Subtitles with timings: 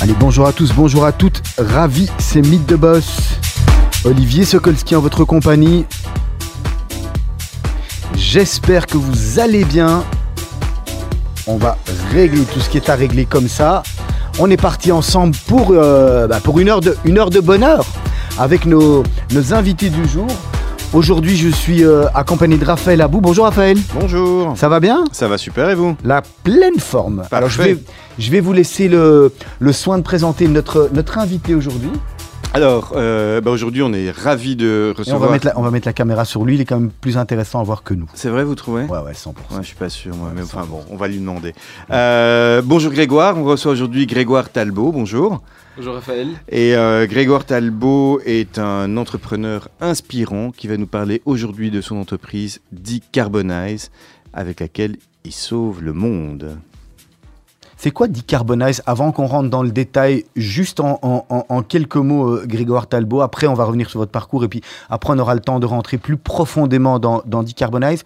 [0.00, 1.40] Allez, bonjour à tous, bonjour à toutes.
[1.56, 3.38] Ravi, c'est Mythe de Boss.
[4.04, 5.86] Olivier Sokolski en votre compagnie.
[8.14, 10.04] J'espère que vous allez bien.
[11.46, 11.78] On va
[12.12, 13.82] régler tout ce qui est à régler comme ça.
[14.38, 17.86] On est parti ensemble pour, euh, bah, une, heure de, une heure bonheur
[18.38, 19.04] avec nos
[19.52, 20.28] invités du jour.
[20.92, 23.22] Aujourd'hui, je suis euh, accompagné de Raphaël Abou.
[23.22, 23.78] Bonjour Raphaël.
[23.98, 24.52] Bonjour.
[24.58, 25.04] Ça va bien?
[25.10, 25.96] Ça va super et vous?
[26.04, 27.22] La pleine forme.
[27.32, 27.78] Alors je vais,
[28.18, 31.90] je vais vous laisser le, le soin de présenter notre, notre invité aujourd'hui.
[32.54, 35.20] Alors, euh, bah, aujourd'hui, on est ravis de Et on recevoir.
[35.22, 37.16] va, mettre la, on va mettre la caméra sur lui, il est quand même plus
[37.16, 38.10] intéressant à voir que nous.
[38.12, 38.82] C'est vrai, vous trouvez?
[38.84, 39.28] Ouais, ouais, 100%.
[39.28, 41.54] Ouais, je suis pas sûr, moi, mais enfin bon, on va lui demander.
[41.90, 45.40] Euh, bonjour Grégoire, on reçoit aujourd'hui Grégoire Talbot, bonjour.
[45.78, 46.28] Bonjour Raphaël.
[46.50, 51.96] Et euh, Grégoire Talbot est un entrepreneur inspirant qui va nous parler aujourd'hui de son
[51.96, 53.90] entreprise Decarbonize,
[54.34, 56.58] avec laquelle il sauve le monde.
[57.82, 61.96] C'est quoi Decarbonize Avant qu'on rentre dans le détail, juste en, en- en- en quelques
[61.96, 65.18] mots, euh, Grégoire Talbot, après on va revenir sur votre parcours et puis après on
[65.18, 68.04] aura le temps de rentrer plus profondément dans, dans Decarbonize.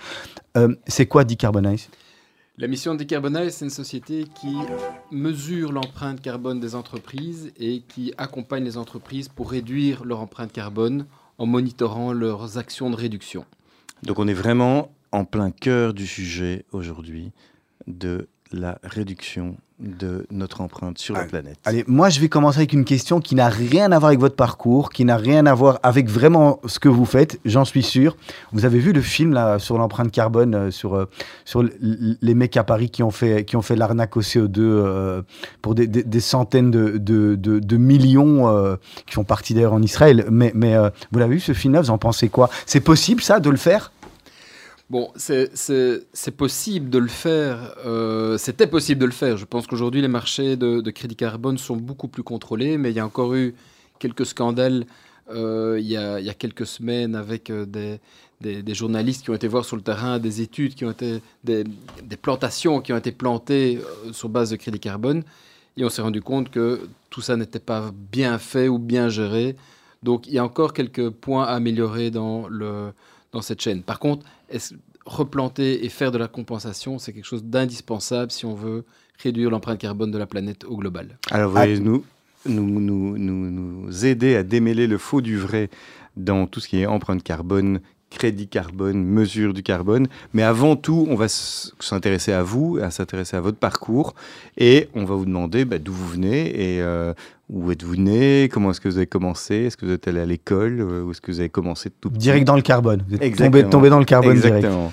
[0.56, 1.90] Euh, c'est quoi Decarbonize?
[2.56, 4.56] La mission de Decarbonize, c'est une société qui
[5.10, 11.04] mesure l'empreinte carbone des entreprises et qui accompagne les entreprises pour réduire leur empreinte carbone
[11.36, 13.44] en monitorant leurs actions de réduction.
[14.04, 17.30] Donc on est vraiment en plein cœur du sujet aujourd'hui
[17.86, 21.58] de la réduction de notre empreinte sur la planète.
[21.66, 24.34] Allez, moi je vais commencer avec une question qui n'a rien à voir avec votre
[24.36, 28.16] parcours, qui n'a rien à voir avec vraiment ce que vous faites, j'en suis sûr.
[28.52, 31.04] Vous avez vu le film là sur l'empreinte carbone, euh, sur, euh,
[31.44, 35.22] sur les mecs à Paris qui ont fait, qui ont fait l'arnaque au CO2 euh,
[35.60, 38.76] pour des, des- des centaines de, de- de- de millions
[39.06, 40.24] qui font partie d'ailleurs en Israël.
[40.30, 40.74] Mais, mais
[41.12, 42.48] vous l'avez vu ce film-là, vous en pensez quoi?
[42.64, 43.92] C'est possible ça de le faire?
[44.88, 45.50] Bon, c'est-
[46.36, 47.74] possible de le faire.
[47.84, 49.36] euh, C'était possible de le faire.
[49.36, 53.00] Je pense qu'aujourd'hui, les marchés de, crédit carbone sont beaucoup plus contrôlés, mais il y
[53.00, 53.54] a encore eu
[53.98, 54.86] quelques scandales
[55.30, 57.66] euh, il, y a, quelques semaines avec euh,
[58.40, 61.64] des, journalistes qui ont été voir sur le terrain des études, qui ont été des,
[62.22, 63.80] plantations qui ont été plantées
[64.12, 65.24] sur base de crédit carbone.
[65.76, 69.56] Et on s'est rendu compte que tout ça n'était pas bien fait ou bien géré.
[70.02, 72.48] Donc il y a encore quelques points à améliorer dans,
[73.40, 73.82] cette chaîne.
[73.82, 74.24] Par contre,
[75.04, 78.84] replanter et faire de la compensation, c'est quelque chose d'indispensable si on veut
[79.22, 81.18] réduire l'empreinte carbone de la planète au global?
[81.30, 81.60] Alors, vous Ah.
[81.62, 82.04] allez nous,
[82.46, 85.70] nous, nous, nous, nous aider à démêler le faux du vrai
[86.16, 87.80] dans tout ce qui est empreinte carbone,
[88.10, 90.06] crédit carbone, mesure du carbone.
[90.32, 94.14] Mais avant tout, on va s'intéresser à vous, à s'intéresser à votre parcours.
[94.56, 97.12] Et on va vous demander bah, d'où vous venez et euh,
[97.48, 100.26] où êtes-vous né, comment est-ce que vous avez commencé, est-ce que vous êtes allé à
[100.26, 103.04] l'école, euh, ou est-ce que vous avez commencé tout Direct dans le carbone.
[103.08, 104.32] Vous êtes tombé, dans le carbone.
[104.32, 104.92] Exactement.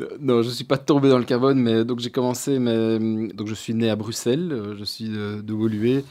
[0.00, 2.98] Euh, Non, je ne suis pas tombé dans le carbone, mais donc j'ai commencé, mais,
[3.32, 6.02] donc je suis né à Bruxelles, euh, je suis de, de Woluwe,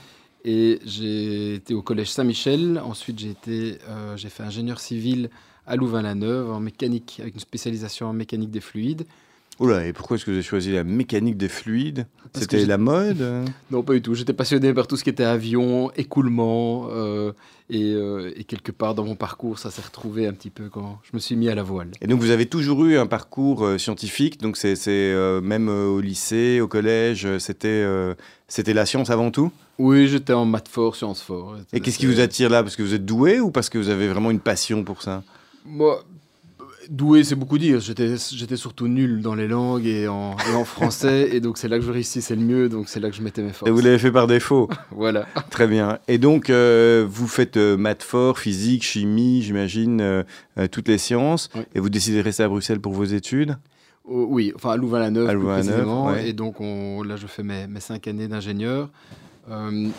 [0.43, 2.81] et j'ai été au collège Saint-Michel.
[2.83, 5.29] Ensuite, j'ai été, euh, j'ai fait ingénieur civil
[5.67, 9.05] à Louvain-la-Neuve en mécanique, avec une spécialisation en mécanique des fluides.
[9.57, 12.07] Oula, et pourquoi est-ce que vous avez choisi la mécanique des fluides?
[12.33, 13.45] C'était la mode?
[13.71, 14.13] Non, pas du tout.
[14.13, 17.31] J'étais passionné par tout ce qui était avion, écoulement, euh,
[17.69, 20.99] et, euh, et quelque part dans mon parcours, ça s'est retrouvé un petit peu quand
[21.03, 21.91] je me suis mis à la voile.
[22.01, 24.75] Et donc vous avez toujours eu un parcours euh, scientifique, donc c'est
[25.41, 27.85] même au lycée, au collège, c'était
[28.49, 29.51] c'était la science avant tout?
[29.79, 31.55] Oui, j'étais en maths fort, sciences fort.
[31.71, 32.61] Et qu'est-ce qui vous attire là?
[32.61, 35.23] Parce que vous êtes doué ou parce que vous avez vraiment une passion pour ça?
[35.65, 36.03] Moi,
[36.89, 37.79] doué, c'est beaucoup dire.
[37.79, 38.17] J'étais,
[38.55, 41.85] surtout nul dans les langues et en, et en français, et donc c'est là que
[41.85, 43.69] je réussissais le mieux, donc c'est là que je mettais mes forces.
[43.69, 44.69] Et vous l'avez fait par défaut.
[44.91, 45.25] Voilà.
[45.49, 45.99] Très bien.
[46.07, 50.23] Et donc euh, vous faites euh, maths fort, physique, chimie, j'imagine, euh,
[50.57, 51.49] euh, toutes les sciences.
[51.55, 51.61] Oui.
[51.73, 53.57] Et vous décidez de rester à Bruxelles pour vos études?
[54.05, 56.05] Oh, oui, enfin à Louvain-la-Neuve À plus Louvain-la-Neuve, précisément.
[56.07, 56.29] ouais.
[56.29, 58.89] Et donc on, là, je fais mes, mes cinq années d'ingénieur.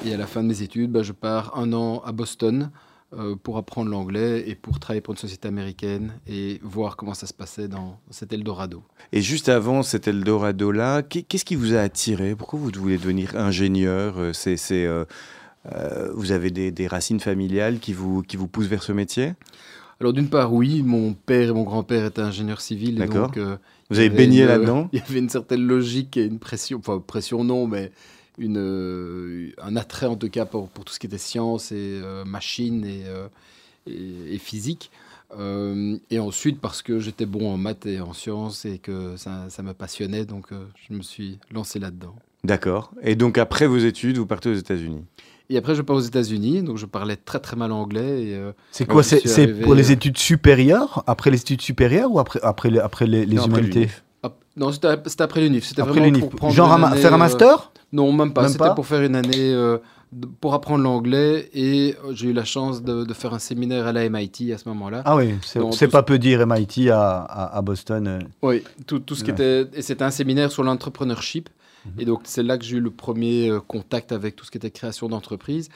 [0.05, 2.71] Et à la fin de mes études, bah, je pars un an à Boston
[3.19, 7.27] euh, pour apprendre l'anglais et pour travailler pour une société américaine et voir comment ça
[7.27, 8.83] se passait dans cet Eldorado.
[9.13, 12.35] Et juste avant cet Eldorado-là, qu'est- qu'est-ce qui vous a attiré?
[12.37, 14.19] Pourquoi vous voulez devenir ingénieur?
[14.19, 15.05] Euh, C'est, c'est, euh,
[15.75, 19.35] euh, Vous avez des, des racines familiales qui vous, qui vous poussent vers ce métier?
[20.01, 22.97] Alors d'une part, oui, mon père et mon grand-père étaient ingénieurs civils.
[22.97, 23.29] D'accord.
[23.29, 23.57] donc, euh,
[23.89, 24.89] Vous avez baigné une- là-dedans?
[24.93, 27.91] Il y avait une certaine logique et une pression, enfin pression non, mais
[28.39, 32.01] une, euh, un attrait en tout cas pour, pour tout ce qui était science et
[32.03, 33.29] euh, machine et, euh,
[33.87, 34.91] et, et physique.
[35.37, 39.47] Euh, et ensuite parce que j'étais bon en maths et en sciences et que ça,
[39.49, 42.15] ça me passionnait, donc euh, je me suis lancé là-dedans.
[42.45, 42.93] D'accord.
[43.03, 45.03] Et donc après vos études, vous partez aux États-Unis.
[45.49, 48.25] Et après, je pars aux États-Unis, donc je parlais très très mal anglais.
[48.25, 51.63] Et, euh, C'est quoi C'est suis c'est arrivé, pour les études supérieures Après les études
[51.63, 53.89] supérieures ou après, après, les, après les, les Non, humanités?
[54.57, 55.65] Non, c'était après l'UNIF.
[55.67, 56.25] C'était Après l'UNIF.
[56.51, 57.73] Genre année, faire un euh, master?
[57.93, 58.49] Non, même pas.
[58.49, 59.79] C'était pour faire une année euh,
[60.41, 63.93] pour apprendre l'anglais et euh, j'ai eu la chance de, de faire un séminaire à
[63.93, 65.03] la MIT à ce moment-là.
[65.05, 68.27] Ah oui, c'est pas peu dire MIT à, à, à Boston.
[68.43, 69.67] Oui, tout, tout ce qui était.
[69.75, 71.49] Et c'était un séminaire sur l'entrepreneurship.
[71.85, 71.93] Mhm.
[72.01, 74.71] Et donc, c'est là que j'ai eu le premier contact avec tout ce qui était
[74.71, 75.69] création d'entreprise.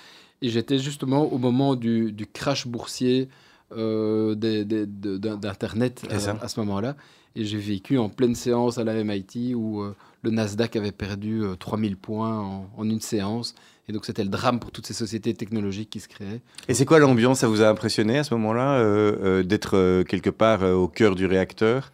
[0.43, 3.29] Et j'étais justement au moment du, du crash boursier
[3.77, 6.97] euh, d'Internet à ce moment-là.
[7.37, 11.43] Et j'ai vécu en pleine séance à la MIT où euh, le Nasdaq avait perdu
[11.43, 13.55] euh, 3000 points en, en une séance.
[13.89, 16.41] Et donc, c'était le drame pour toutes ces sociétés technologiques qui se créaient.
[16.69, 17.41] Et c'est quoi l'ambiance?
[17.41, 21.27] Ça vous a impressionné à ce moment-là euh, euh, d'être quelque part au cœur du
[21.27, 21.91] réacteur?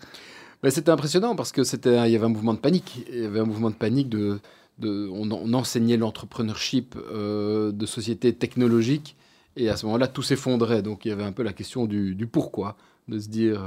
[0.62, 3.06] Ben, c'était impressionnant parce que c'était, il y avait un mouvement de panique.
[3.12, 4.40] Il y avait un mouvement de panique de,
[4.78, 9.16] de on, on enseignait l'entrepreneurship de sociétés technologiques
[9.56, 10.82] et à ce moment-là tout s'effondrait.
[10.82, 12.76] Donc il y avait un peu la question du, du pourquoi,
[13.08, 13.62] de se dire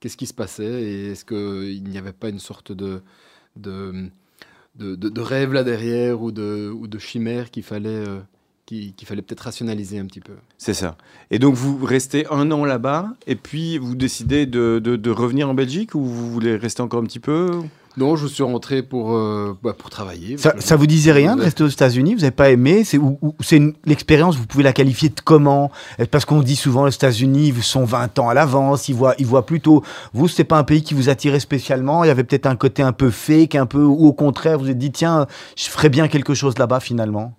[0.00, 3.02] qu'est-ce qui se passait et est-ce qu'il n'y avait pas une sorte de
[3.56, 4.10] de,
[4.94, 8.20] de, rêve là derrière ou de, ou de chimère qu'il fallait euh,
[9.04, 10.34] fallait peut-être rationaliser un petit peu?
[10.56, 10.96] C'est ça.
[11.30, 15.48] Et donc vous restez un an là-bas et puis vous décidez de, de- de revenir
[15.48, 17.50] en Belgique ou vous voulez rester encore un petit peu
[17.98, 20.38] Non, je suis rentré pour, euh, bah, pour travailler.
[20.38, 22.14] Ça, ça vous disait rien de rester aux États-Unis?
[22.14, 22.84] Vous n'avez pas aimé?
[22.84, 23.34] C'est ou- ou-
[23.84, 24.36] l'expérience.
[24.36, 25.70] Vous pouvez la qualifier de comment?
[26.10, 28.88] Parce qu'on dit souvent les États-Unis sont 20 ans à l'avance.
[28.88, 29.82] Ils voient, ils voient plutôt.
[30.14, 32.04] Vous, c'est pas un pays qui vous attirait spécialement?
[32.04, 34.64] Il y avait peut-être un côté un peu fake, un peu ou au contraire, vous
[34.64, 37.34] vous êtes dit tiens, je ferais bien quelque chose là-bas finalement?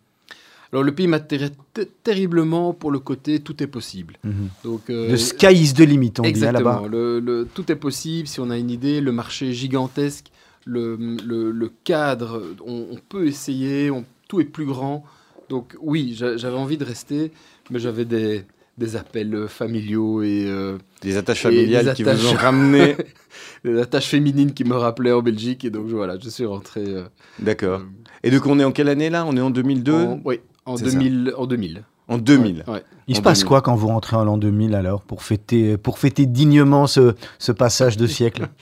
[0.72, 4.18] Alors le pays m'attirait t- terriblement pour le côté tout est possible.
[4.64, 6.84] Donc euh, The sky is the limit, on dit hein, là-bas.
[6.90, 9.02] le, le- tout est possible si on a une idée.
[9.02, 10.28] Le marché gigantesque,
[10.66, 10.96] le,
[11.26, 13.90] le- le cadre, on, on peut essayer.
[13.92, 15.04] on- tout est plus grand.
[15.50, 17.32] Donc oui, j'a- j'avais envie de rester,
[17.72, 18.44] mais j'avais des,
[18.78, 22.96] des appels familiaux et euh, Des attaches familiales des qui vous ont ramené
[23.66, 25.66] des attaches féminines qui me rappelaient en Belgique.
[25.66, 26.84] Et donc voilà, je suis rentré.
[26.86, 27.04] euh,
[27.40, 27.80] D'accord.
[27.80, 27.86] euh,
[28.24, 29.26] Et donc on est en quelle année là?
[29.26, 30.92] On est en 2002 en, oui, en C'est ça.
[30.92, 31.34] 2000.
[31.36, 31.84] En 2000.
[32.10, 32.84] En 2000 Ouais, ouais.
[33.08, 33.48] Il se passe 2000.
[33.48, 37.52] quoi quand vous rentrez en l'an 2000 alors pour fêter, pour fêter dignement ce, ce
[37.52, 38.48] passage de siècle?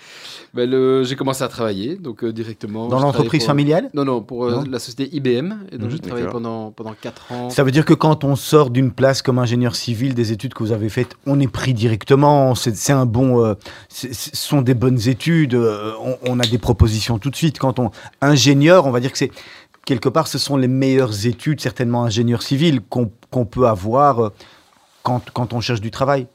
[0.53, 2.87] Ben, j'ai commencé à travailler donc euh, directement.
[2.87, 3.89] dans Je l'entreprise travaillais familiale?
[3.93, 5.53] Non, non, pour euh, Non la société IBM.
[5.71, 6.41] Et donc, j'ai travaillé D'accord.
[6.41, 7.49] pendant, pendant 4 ans.
[7.51, 10.63] Ça veut dire que quand on sort d'une place comme ingénieur civil, des études que
[10.63, 12.55] vous avez faites, on est pris directement.
[12.55, 13.53] C'est un bon, euh,
[13.89, 15.53] ce sont des bonnes études.
[15.53, 17.59] euh, on, on a des propositions tout de suite.
[17.59, 17.91] Quand on
[18.21, 19.31] ingénieur, on va dire que c'est
[19.87, 24.29] quelque part, ce sont les meilleures études, certainement ingénieur civil, qu'on qu'on peut avoir euh,
[25.03, 26.27] quand, quand on cherche du travail.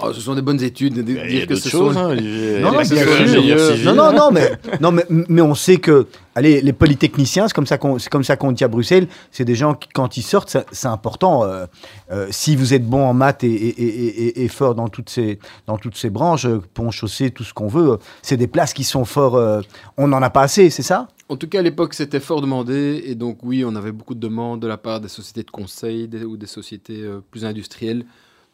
[0.00, 0.94] Oh, ce sont des bonnes études.
[0.94, 1.94] de- de Il y a dire que ce choses.
[1.94, 2.60] sont- hein, Olivier.
[2.60, 3.84] Non, non, civil.
[3.84, 6.06] Non, non, non, mais, non mais, mais on sait que,
[6.36, 9.44] allez, les polytechniciens, c'est comme ça qu'on, c'est comme ça qu'on dit à Bruxelles, c'est
[9.44, 11.42] des gens qui, quand ils sortent, c'est important.
[11.42, 11.66] euh,
[12.12, 15.10] euh, si vous êtes bon en maths et, et, et- et- et fort dans toutes
[15.10, 18.84] ces, dans toutes ces branches, pont, chaussée, tout ce qu'on veut, c'est des places qui
[18.84, 19.34] sont fort.
[19.34, 19.62] euh,
[19.96, 21.08] on n'en a pas assez, c'est ça?
[21.28, 23.02] En tout cas, à l'époque, c'était fort demandé.
[23.04, 26.08] Et donc, oui, on avait beaucoup de demandes de la part des sociétés de conseil
[26.08, 28.04] des- ou des sociétés euh, plus industrielles.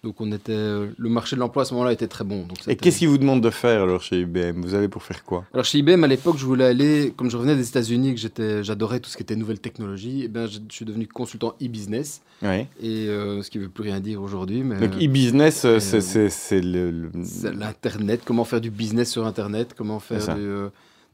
[0.02, 2.40] Donc, on était, euh, le marché de l'emploi à ce moment-là était très bon.
[2.44, 5.24] Donc, Et qu'est-ce qu'ils vous demandent de faire alors chez IBM Vous allez pour faire
[5.24, 5.44] quoi?
[5.54, 9.00] Alors chez IBM à l'époque, je voulais aller, comme je revenais des États-Unis, que j'adorais
[9.00, 10.24] tout ce qui était nouvelles technologies.
[10.24, 12.66] Et ben, je, je suis devenu consultant e-business, Ouais.
[12.82, 17.08] et euh, ce qui veut plus rien dire aujourd'hui, mais Donc e-business, c'est- le,
[17.54, 20.46] l'internet, comment faire du business sur internet, comment faire du,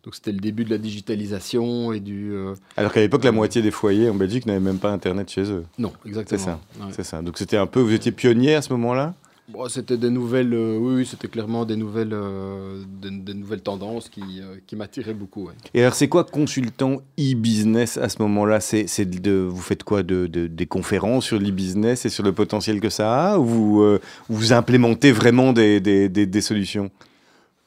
[0.04, 3.60] donc c'était le début de la digitalisation et du euh, Alors qu'à l'époque, la moitié
[3.62, 5.64] des foyers en Belgique n'avaient même pas Internet chez eux.
[5.78, 6.40] non exactement.
[6.40, 6.60] ça.
[6.80, 6.92] Ouais.
[6.92, 7.20] C'est ça.
[7.22, 9.14] Donc c'était un peu, vous étiez pionnier à ce moment-là?
[9.48, 14.08] Bon, c'était des nouvelles, euh, oui, c'était clairement des nouvelles, euh, des, des nouvelles tendances
[14.08, 14.22] qui,
[14.64, 15.46] qui m'attiraient beaucoup.
[15.46, 15.54] ouais.
[15.74, 18.60] Et alors, c'est quoi consultant e-business à ce moment-là?
[18.60, 22.30] C'est c'est de, vous faites quoi de, de- des conférences sur l'e-business et sur le
[22.32, 23.38] potentiel que ça a?
[23.40, 26.88] Ou vous, vous implémentez vraiment des- des solutions?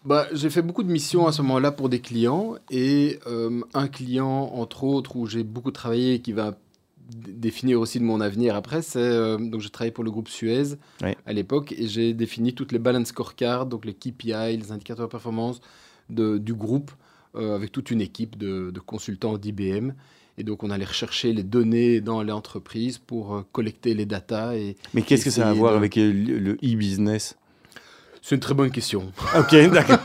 [0.05, 3.87] Bah, j'ai fait beaucoup de missions à ce moment-là pour des clients et euh, un
[3.87, 6.57] client, entre autres, où j'ai beaucoup travaillé et qui va
[7.27, 10.75] définir aussi de mon avenir après, c'est euh, donc j'ai travaillé pour le groupe Suez
[11.25, 15.11] à l'époque et j'ai défini toutes les balance scorecards, donc les KPI, les indicateurs de
[15.11, 15.61] performance
[16.09, 16.91] de, du groupe
[17.35, 19.91] euh, avec toute une équipe de, de consultants d'IBM.
[20.37, 24.55] Et donc on allait rechercher les données dans les entreprises pour euh, collecter les datas
[24.55, 27.35] et Mais qu'est-ce que ça a à voir de- avec le e-business?
[28.23, 29.11] C'est une très bonne question.
[29.37, 29.99] Ok, d'accord.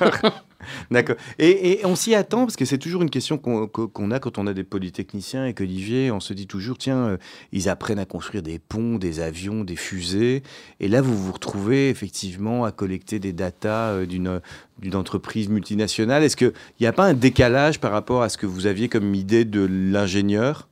[0.91, 1.15] D'accord.
[1.39, 4.47] Et, et on s'y attend parce que c'est toujours une question qu'on a quand on
[4.49, 7.17] a des polytechniciens et qu'Olivier, on se dit toujours, tiens, euh,
[7.53, 10.43] ils apprennent à construire des ponts, des avions, des fusées.
[10.81, 14.41] Et là, vous vous retrouvez effectivement à collecter des datas euh, d'une
[14.81, 16.23] d'une entreprise multinationale.
[16.25, 19.15] Est-ce qu'il n'y a pas un décalage par rapport à ce que vous aviez comme
[19.15, 20.69] idée de l'ingénieur?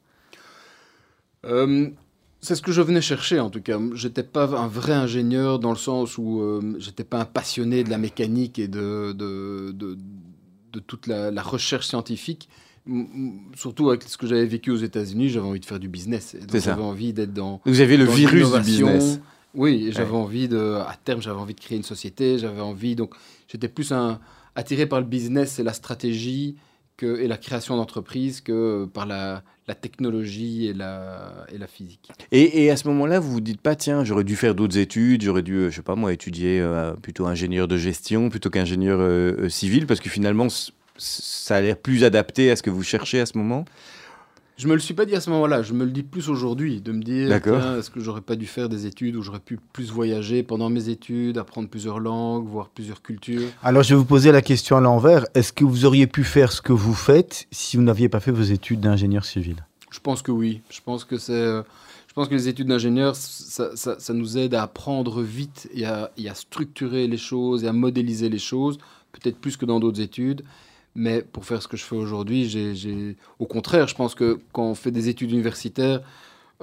[1.45, 1.91] Euh,
[2.47, 3.79] c'est ce que je venais chercher en tout cas.
[3.95, 7.91] J'étais pas un vrai ingénieur dans le sens où euh, j'étais pas un passionné de
[7.91, 9.99] la mécanique et de, de, de,
[10.73, 12.49] de toute la, la recherche scientifique.
[13.57, 16.37] Surtout avec ce que j'avais vécu aux États-Unis, j'avais envie de faire du business.
[16.53, 17.61] J'avais envie d'être dans.
[17.67, 19.19] Vous avez le virus du business.
[19.55, 20.17] Oui, j'avais Ouais.
[20.17, 20.75] envie de.
[20.87, 22.39] À terme, j'avais envie de créer une société.
[22.39, 22.95] J'avais envie.
[22.95, 23.15] Donc,
[23.49, 24.21] j'étais plus un,
[24.55, 26.57] attiré par le business et la stratégie
[27.03, 29.43] et la création d'entreprise que par la,
[29.81, 32.11] technologie et la, physique.
[32.33, 35.43] Et, à ce moment-là, vous vous dites pas, tiens, j'aurais dû faire d'autres études, j'aurais
[35.43, 39.49] dû, euh, je sais pas moi, étudier euh, plutôt ingénieur de gestion plutôt qu'ingénieur euh,
[39.49, 40.47] civil, parce que finalement,
[40.97, 43.65] ça a l'air plus adapté à ce que vous cherchez à ce moment?
[44.57, 46.81] Je me le suis pas dit à ce moment-là, je me le dis plus aujourd'hui,
[46.81, 49.91] de me dire, est-ce que j'aurais pas dû faire des études où j'aurais pu plus
[49.91, 53.49] voyager pendant mes études, apprendre plusieurs langues, voir plusieurs cultures?
[53.63, 55.27] Alors, je vais vous poser la question à l'envers.
[55.35, 58.31] Est-ce que vous auriez pu faire ce que vous faites si vous n'aviez pas fait
[58.31, 59.57] vos études d'ingénieur civil?
[59.91, 60.63] Je pense que oui.
[60.71, 61.33] Je pense que c'est.
[61.33, 61.63] euh,
[62.09, 65.85] Je pense que les études d'ingénieur, ça, ça- ça nous aide à apprendre vite et
[65.85, 68.79] à, et à structurer les choses et à modéliser les choses,
[69.13, 70.43] peut-être plus que dans d'autres études.
[70.97, 74.65] Mais pour faire ce que je fais aujourd'hui, j'ai, au contraire, je pense que quand
[74.65, 76.01] on fait des études universitaires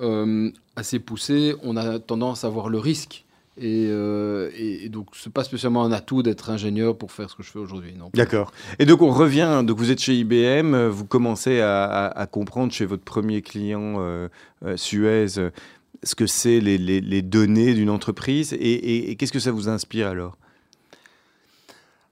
[0.02, 3.26] euh, assez poussées, on a tendance à voir le risque.
[3.60, 4.50] Et, euh,
[4.90, 7.94] donc, c'est pas spécialement un atout d'être ingénieur pour faire ce que je fais aujourd'hui.
[8.16, 8.52] D'accord.
[8.80, 13.04] Et donc on revient, donc vous êtes chez IBM, vous commencez à, comprendre chez votre
[13.04, 14.28] premier client euh,
[14.76, 20.38] Suez ce que c'est les, données d'une entreprise et qu'est-ce que ça vous inspire alors?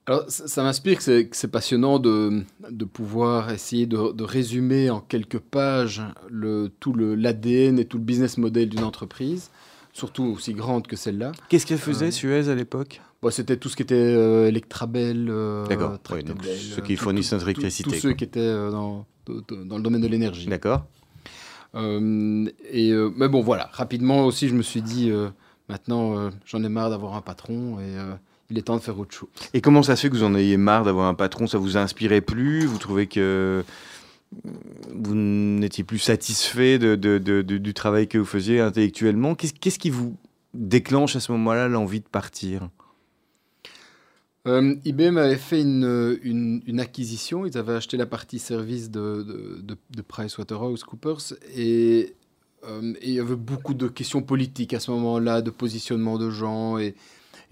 [0.06, 5.00] Alors, ça, ça m'inspire que c'est, passionnant de, de pouvoir essayer de, de résumer en
[5.00, 9.50] quelques pages le, tout le, l'ADN et tout le business model d'une entreprise,
[9.92, 11.30] surtout aussi grande que celle-là.
[11.48, 13.00] Qu'est-ce qu'elle faisait Euh, Suez à l'époque?
[13.22, 17.30] Bon, c'était tout ce qui était euh, Electrabel, euh, D'accord, donc euh, ceux qui fournissent
[17.30, 20.48] notre électricité, Tous ceux qui étaient euh, dans, le domaine de l'énergie.
[20.48, 20.84] D'accord.
[21.74, 25.10] Et, mais bon, voilà, rapidement aussi, je me suis dit,
[25.68, 27.94] maintenant, j'en ai marre d'avoir un patron et
[28.52, 29.28] il est temps de faire autre chose.
[29.54, 31.46] Et comment ça se fait que vous en ayez marre d'avoir un patron?
[31.46, 32.64] Ça vous inspirait plus?
[32.66, 33.64] Vous trouvez que
[34.94, 39.34] vous n'étiez plus satisfait de, de- de- de- du travail que vous faisiez intellectuellement?
[39.34, 40.16] Qu'est-ce qui vous
[40.54, 42.68] déclenche à ce moment-là l'envie de partir?
[44.48, 47.46] Euh, IBM avait fait une, une, une acquisition.
[47.46, 52.14] Ils avaient acheté la partie service de, de, de, de PricewaterhouseCoopers et,
[52.68, 56.30] euh, et il y avait beaucoup de questions politiques à ce moment-là, de positionnement de
[56.30, 56.78] gens.
[56.78, 56.94] Et,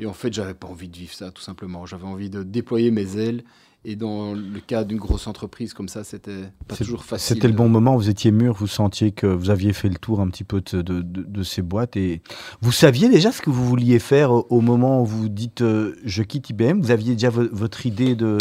[0.00, 1.86] et en fait, j'avais pas envie de vivre ça, tout simplement.
[1.86, 3.44] J'avais envie de déployer mes ailes.
[3.86, 7.36] Et dans le cas d'une grosse entreprise comme ça, c'était pas toujours facile.
[7.36, 10.20] C'était le bon moment, vous étiez mûr, vous sentiez que vous aviez fait le tour
[10.20, 12.20] un petit peu de, de- de- de ces boîtes et
[12.60, 16.22] vous saviez déjà ce que vous vouliez faire au, moment où vous dites euh, je
[16.22, 18.36] quitte IBM Vous aviez déjà vo- votre idée de,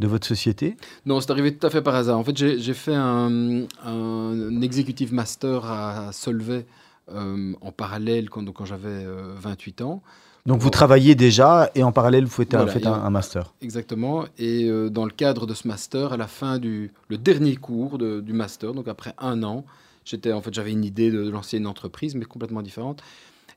[0.00, 0.76] de votre société?
[1.06, 2.18] Non, c'est arrivé tout à fait par hasard.
[2.18, 6.66] En fait, j'ai fait un, un executive master à Solvay
[7.12, 10.02] euh, en parallèle quand j'avais euh, 28 ans.
[10.46, 10.70] Donc vous Bon.
[10.70, 13.52] travailliez déjà et en parallèle vous faites, un, faites un, master.
[13.60, 14.24] Exactement.
[14.38, 17.98] Et euh, dans le cadre de ce master, à la fin du le dernier cours
[17.98, 19.64] de- du master, donc après un an,
[20.04, 23.02] j'étais en fait j'avais une idée de, lancer une entreprise, mais complètement différente.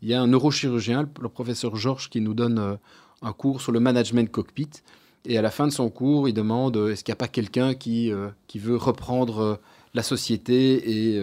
[0.01, 2.75] Il y a un neurochirurgien, le, professeur Georges, qui nous donne euh,
[3.21, 4.69] un cours sur le management cockpit.
[5.25, 7.29] Et à la fin de son cours, il demande euh, est-ce qu'il n'y a pas
[7.29, 8.11] quelqu'un qui,
[8.47, 9.59] qui veut reprendre
[9.93, 11.21] la société et,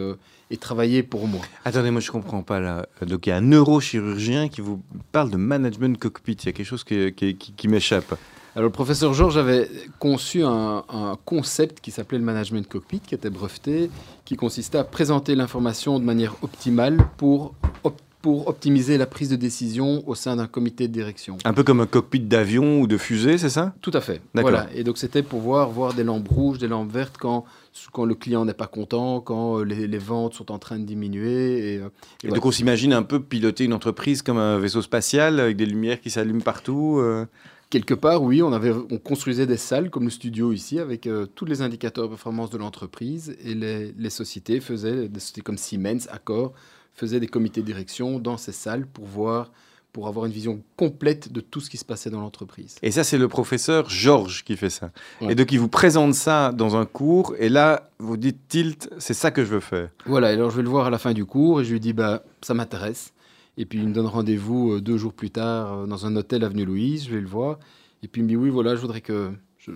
[0.50, 2.86] et travailler pour moi Attendez, moi je comprends pas là.
[3.06, 6.32] Donc il y a un neurochirurgien qui vous parle de management cockpit.
[6.32, 8.14] Il y a quelque chose qui, qui- qui- qui m'échappe.
[8.56, 9.68] Alors, le professeur Georges avait
[10.00, 13.90] conçu un, un concept qui s'appelait le management cockpit, qui était breveté,
[14.24, 17.54] qui consistait à présenter l'information de manière optimale pour,
[17.84, 21.38] op- pour optimiser la prise de décision au sein d'un comité de direction.
[21.44, 23.74] Un peu comme un cockpit d'avion ou de fusée, c'est ça?
[23.80, 24.20] Tout à fait.
[24.34, 24.50] D'accord.
[24.50, 24.68] Voilà.
[24.74, 27.44] Et donc, c'était pour voir, voir des lampes rouges, des lampes vertes quand,
[27.92, 30.84] quand le client n'est pas content, quand euh, les, les ventes sont en train de
[30.84, 31.74] diminuer.
[31.74, 31.88] Et, euh, et Et
[32.24, 32.34] voilà.
[32.36, 36.00] donc on s'imagine un peu piloter une entreprise comme un vaisseau spatial avec des lumières
[36.00, 36.98] qui s'allument partout.
[36.98, 37.24] euh.
[37.70, 41.26] Quelque part, oui, on, avait, on construisait des salles comme le studio ici avec euh,
[41.34, 45.56] tous les indicateurs de performance de l'entreprise et les, les sociétés faisaient, des sociétés comme
[45.56, 46.52] Siemens, Accor,
[47.00, 49.50] faisaient des comités de direction dans ces salles pour voir,
[49.92, 52.76] pour avoir une vision complète de tout ce qui se passait dans l'entreprise.
[52.82, 54.92] Et ça, c'est le professeur Georges qui fait ça.
[55.20, 55.32] Ouais.
[55.32, 57.34] Et donc il vous présente ça dans un cours.
[57.38, 59.88] Et là, vous dites tilt, c'est ça que je veux faire.
[60.06, 61.92] Voilà, alors je vais le voir à la fin du cours et je lui dis,
[61.92, 63.12] bah, ça m'intéresse.
[63.56, 66.44] Et puis il me donne rendez-vous euh, deux jours plus tard euh, dans un hôtel
[66.44, 67.58] avenue Louise, je vais le voir.
[68.02, 69.30] Et puis il me dit oui, voilà, je voudrais que...
[69.58, 69.72] je-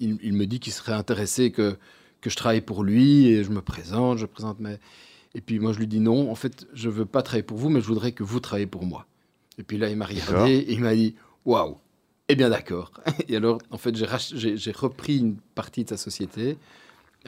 [0.00, 1.76] Il, il me dit qu'il serait intéressé que,
[2.20, 4.76] que je travaille pour lui et je me présente, je présente mes...
[5.34, 7.68] Et puis moi je lui dis non, en fait je veux pas travailler pour vous,
[7.68, 9.06] mais je voudrais que vous travaillez pour moi.
[9.58, 11.14] Et puis là il m'a regardé et il m'a dit
[11.44, 11.76] waouh,
[12.28, 12.92] eh bien d'accord.
[13.28, 16.56] Et alors en fait j'ai repris une partie de sa société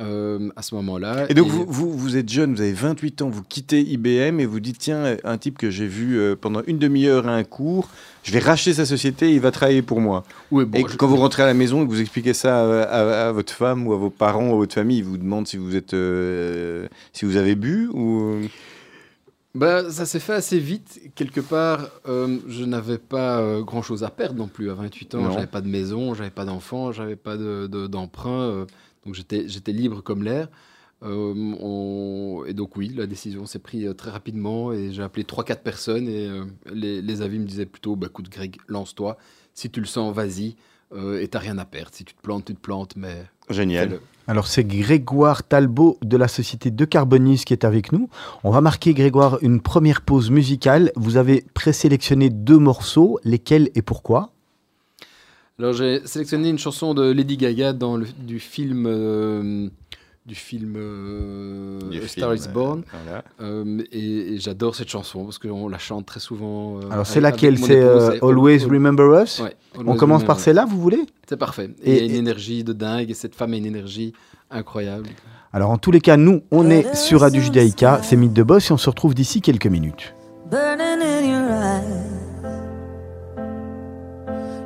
[0.01, 1.27] euh, à ce moment-là.
[1.29, 4.47] Et donc, vous, vous, vous êtes jeune, vous avez 28 ans, vous quittez IBM et
[4.47, 7.89] vous dites tiens, un type que j'ai vu euh, pendant une demi-heure à un cours,
[8.23, 10.25] je vais racheter sa société et il va travailler pour moi.
[10.51, 12.61] Oui, bon, et je- quand vous rentrez à la maison et que vous expliquez ça
[12.61, 15.19] à, à- à votre femme ou à vos parents ou à votre famille, ils vous
[15.19, 18.41] demandent si vous êtes, euh, si vous avez bu ou
[19.55, 21.01] Bah, ça s'est fait assez vite.
[21.15, 24.71] Quelque part, euh, je n'avais pas euh, grand-chose à perdre non plus.
[24.71, 28.43] À 28 ans, j'avais pas de maison, j'avais pas d'enfants, j'avais pas de- de- d'emprunt.
[28.43, 28.65] euh,
[29.07, 30.49] donc j'étais libre comme l'air.
[31.03, 35.25] Euh, on- Et donc oui, la décision s'est prise euh, très rapidement et j'ai appelé
[35.25, 39.17] 3-4 personnes et euh, les, les avis me disaient plutôt, bah, écoute Greg, lance-toi.
[39.55, 40.57] Si tu le sens, vas-y.
[40.95, 41.91] Euh, et t'as rien à perdre.
[41.93, 43.99] Si tu te plantes, tu te plantes, mais génial.
[44.29, 48.09] Alors c'est Grégoire Talbot de la société De Carbonis qui est avec nous.
[48.45, 50.93] On va marquer Grégoire une première pause musicale.
[50.97, 54.31] Vous avez présélectionné deux morceaux, lesquels et pourquoi?
[55.59, 59.69] Alors j'ai sélectionné une chanson de Lady Gaga dans le, du film euh,
[60.27, 63.25] du film, euh, Du A Star film, Is Born voilà.
[63.41, 66.79] Euh, et, et j'adore cette chanson parce qu'on la chante très souvent.
[66.79, 67.59] euh, Alors c'est laquelle?
[67.59, 69.39] C'est euh, Always Al- Remember Us?
[69.41, 69.55] Ouais,
[69.87, 71.07] On commence par celle-là, vous voulez?
[71.29, 71.71] C'est parfait.
[71.83, 73.67] Et- Et il y a une et- énergie de dingue et cette femme a une
[73.67, 74.13] énergie
[74.51, 75.09] incroyable.
[75.53, 78.69] Alors en tous les cas, nous, on est sur Radio Judaïka, c'est Mythe de Boss
[78.69, 80.13] et on se retrouve d'ici quelques minutes.
[80.51, 82.16] burning in your eyes.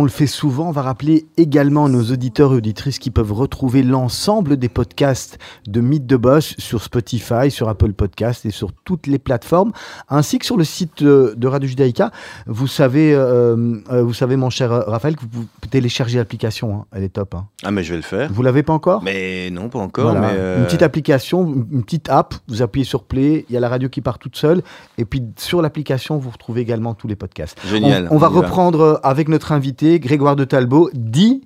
[0.00, 3.82] on le fait souvent, on va rappeler également nos auditeurs et auditrices qui peuvent retrouver
[3.82, 9.06] l'ensemble des podcasts de Mythe de Bosch sur Spotify, sur Apple Podcast et sur toutes
[9.06, 9.72] les plateformes,
[10.08, 12.12] ainsi que sur le site euh, de Radio Judaïka.
[12.46, 16.74] Vous savez, euh, euh, vous savez, mon cher Raphaël, que vous pouvez télécharger l'application.
[16.80, 16.86] hein.
[16.92, 17.34] Elle est top.
[17.34, 17.46] hein.
[17.62, 18.30] Ah, mais je vais le faire.
[18.32, 19.02] Vous l'avez pas encore?
[19.02, 20.04] Mais non, pas encore.
[20.12, 20.20] Voilà.
[20.20, 23.60] mais, euh, Une petite application, une petite app, vous appuyez sur Play, il y a
[23.60, 24.62] la radio qui part toute seule,
[24.96, 27.58] et puis sur l'application, vous retrouvez également tous les podcasts.
[27.66, 28.08] Génial.
[28.10, 31.42] On, on va reprendre avec notre invité, Grégoire de Talbot, dit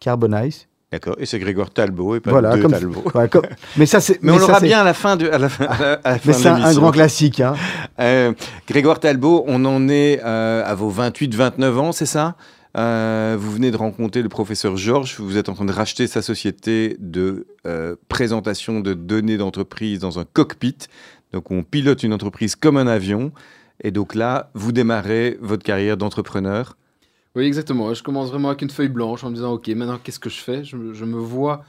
[0.00, 0.66] Carbonize.
[0.90, 1.16] D'accord.
[1.18, 3.02] Et c'est Grégoire Talbot et pas Voilà, deux comme- Talbot.
[3.30, 3.42] Comme-
[3.76, 4.22] mais ça, c'est.
[4.22, 6.18] Mais, on l'aura bien à la fin de, à la fin, à la- à la
[6.18, 7.40] fin Mais de c'est un, grand classique.
[7.40, 7.54] Hein.
[8.00, 8.32] Euh,
[8.66, 12.36] Grégoire Talbot, on en est euh, à vos 28-29 ans, c'est ça?
[12.76, 16.22] Euh, Vous venez de rencontrer le professeur Georges, vous êtes en train de racheter sa
[16.22, 20.76] société de euh, présentation de données d'entreprise dans un cockpit.
[21.32, 23.32] Donc on pilote une entreprise comme un avion.
[23.82, 26.76] Et donc là, vous démarrez votre carrière d'entrepreneur.
[27.38, 27.94] Oui, exactement.
[27.94, 30.40] Je commence vraiment avec une feuille blanche en me disant, OK, maintenant, qu'est-ce que je
[30.40, 30.64] fais?
[30.64, 31.64] Je, me- je me vois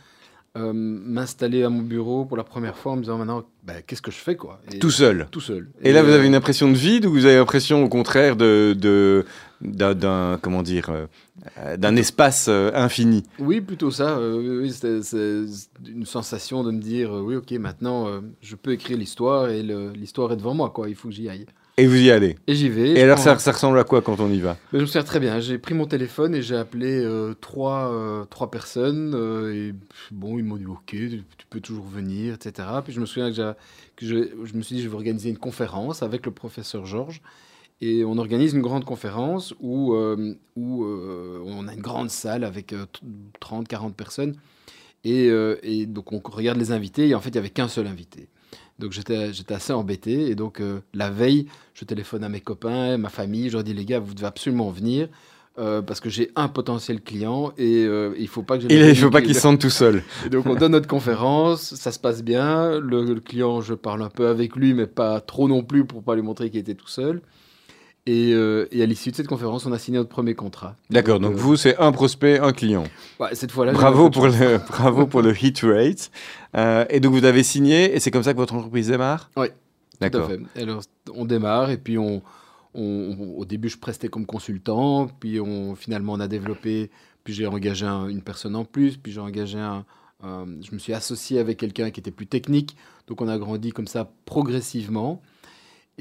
[0.57, 4.01] euh, m'installer à mon bureau pour la première fois en me disant, maintenant, bah, qu'est-ce
[4.01, 4.59] que je fais, quoi?
[4.73, 5.27] Et- Tout seul.
[5.29, 5.69] Tout seul.
[5.83, 8.35] Et là, vous euh, avez une impression de vide ou vous avez l'impression, au contraire,
[8.35, 9.25] de, de-
[9.61, 13.23] d'un, comment dire, euh, d'un espace euh, infini?
[13.37, 14.17] Oui, plutôt ça.
[14.17, 15.01] euh, oui, c'est
[15.87, 18.07] une sensation de me dire, oui, OK, maintenant,
[18.41, 20.89] je peux écrire l'histoire et l'histoire est devant moi, quoi.
[20.89, 21.45] Il faut que j'y aille.
[21.79, 22.37] Et vous y allez.
[22.45, 22.91] Et j'y vais.
[22.91, 24.57] Et alors, ça, ça ressemble à quoi quand on y va?
[24.73, 25.39] Je me souviens très bien.
[25.39, 29.13] J'ai pris mon téléphone et j'ai appelé euh, trois, euh, trois personnes.
[29.15, 29.73] euh, et
[30.11, 32.67] bon, ils m'ont dit OK, tu, tu peux toujours venir, etc.
[32.83, 33.55] Puis je me souviens que,
[34.01, 37.21] je, je me suis dit je vais organiser une conférence avec le professeur Georges.
[37.81, 42.85] Et on organise une grande conférence où, où on a une grande salle avec euh,
[43.39, 44.35] 30, 40 personnes.
[45.05, 45.29] Et,
[45.63, 47.07] et donc on regarde les invités.
[47.07, 48.27] Et en fait, il n'y avait qu'un seul invité.
[48.79, 50.29] Donc j'étais j'étais assez embêté.
[50.29, 53.49] Et donc euh, la veille, je téléphone à mes copains, ma famille.
[53.49, 55.07] Je leur dis les gars, vous devez absolument venir.
[55.59, 59.09] euh, parce que j'ai un potentiel client et euh, il faut pas que Il faut
[59.09, 60.03] pas qu'il se sente tout seul.
[60.25, 62.79] Et donc on donne notre conférence, ça se passe bien.
[62.79, 66.01] Le, le client, je parle un peu avec lui, mais pas trop non plus pour
[66.03, 67.21] pas lui montrer qu'il était tout seul.
[68.05, 70.75] Et, euh, et à l'issue de cette conférence, on a signé notre premier contrat.
[70.89, 72.85] D'accord, donc euh, vous, c'est un prospect, un client.
[73.19, 76.09] ouais, cette fois-là, Bravo pour, le, bravo pour le hit rate.
[76.55, 79.29] Euh, et donc, vous avez signé, et c'est comme ça que votre entreprise démarre?
[79.37, 79.53] Oui, Tout
[80.05, 80.27] à D'accord.
[80.29, 80.39] fait.
[80.61, 80.81] Alors,
[81.13, 82.21] on démarre et puis on,
[82.73, 86.89] on- on- au début, je prestais comme consultant, puis on, finalement, on a développé,
[87.23, 89.85] puis j'ai engagé un- une personne en plus, puis j'ai engagé un-
[90.23, 92.75] je me suis associé avec quelqu'un qui était plus technique,
[93.07, 95.21] donc on a grandi comme ça progressivement.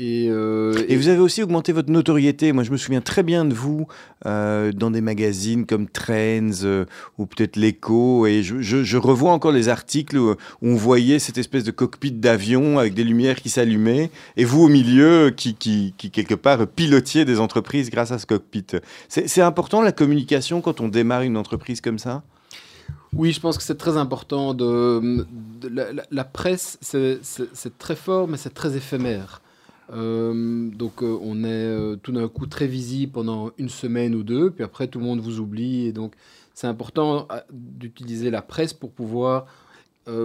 [0.01, 2.53] Et, euh, Et vous avez aussi augmenté votre notoriété.
[2.53, 3.89] Moi, je me souviens très bien de vous
[4.27, 6.85] euh, dans des magazines comme Trends euh,
[7.19, 8.25] ou peut-être l'Echo.
[8.27, 12.13] Et je, je- je revois encore les articles où, on voyait cette espèce de cockpit
[12.13, 14.11] d'avion avec des lumières qui s'allumaient.
[14.37, 18.27] Et vous, au milieu, qui, qui, qui, quelque part, pilotiez des entreprises grâce à ce
[18.27, 18.67] cockpit.
[19.09, 22.23] C'est important la communication quand on démarre une entreprise comme ça?
[23.15, 24.55] Oui, je pense que c'est très important.
[24.55, 25.27] De,
[25.61, 27.19] de- la, la- la presse, c'est
[27.79, 29.43] très fort, mais c'est très éphémère.
[29.93, 34.23] Euh, donc, euh, on est euh, tout d'un coup très visible pendant une semaine ou
[34.23, 35.87] deux, puis après, tout le monde vous oublie.
[35.87, 36.15] Et donc,
[36.55, 39.47] c'est important d'utiliser la presse pour pouvoir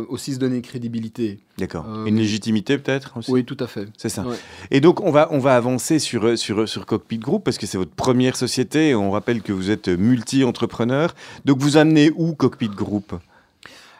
[0.08, 1.41] aussi se donner une crédibilité.
[1.58, 1.86] D'accord.
[2.06, 3.30] Une légitimité peut-être aussi?
[3.30, 3.89] Oui, tout à fait.
[3.97, 4.26] C'est ça.
[4.26, 4.38] Ouais.
[4.71, 7.78] Et donc, on va, on va avancer sur, sur, sur Cockpit Group parce que c'est
[7.78, 8.95] votre première société.
[8.95, 11.13] On rappelle que vous êtes multi-entrepreneur.
[11.43, 13.13] Donc, vous amenez où Cockpit Group?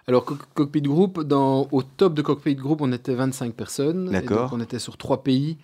[0.07, 4.09] Alors, Co- Cockpit Group, dans, au top de Cockpit Group, on était 25 personnes.
[4.11, 4.49] D'accord.
[4.53, 5.57] On était sur trois pays.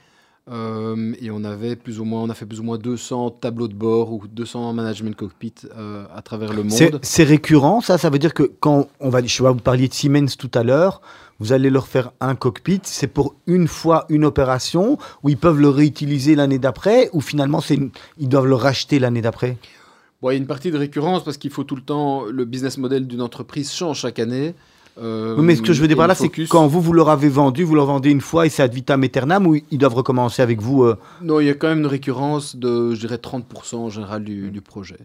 [0.52, 3.67] euh, et on avait plus ou moins, on a fait plus ou moins 200 tableaux
[3.67, 6.99] de bord ou 200 management cockpit euh, à travers le monde.
[7.04, 7.97] c'est récurrent, ça?
[7.99, 10.63] Ça veut dire que quand on va, je vois, vous parliez de Siemens tout à
[10.63, 11.02] l'heure,
[11.39, 15.60] vous allez leur faire un cockpit, c'est pour une fois une opération, où ils peuvent
[15.60, 17.80] le réutiliser l'année d'après, ou finalement c'est
[18.17, 19.58] ils doivent le racheter l'année d'après?
[20.21, 22.45] Bon, il y a une partie de récurrence parce qu'il faut tout le temps, le
[22.45, 24.53] business model d'une entreprise change chaque année.
[25.01, 26.91] Euh, Oui, mais ce que je veux dire par là, c'est que quand vous, vous
[26.91, 29.77] leur avez vendu, vous leur vendez une fois et c'est ad vitam aeternam, ou ils
[29.77, 32.99] doivent recommencer avec vous euh, Non, il y a quand même une récurrence de, je
[32.99, 34.25] dirais, 30% en général Mm.
[34.25, 34.97] du, du projet.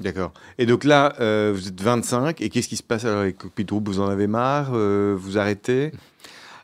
[0.00, 0.32] D'accord.
[0.58, 2.42] Et donc là, euh, vous êtes 25.
[2.42, 4.72] Et qu'est-ce qui se passe alors avec Cockpit Group Vous en avez marre?
[4.74, 5.92] Euh, Vous arrêtez?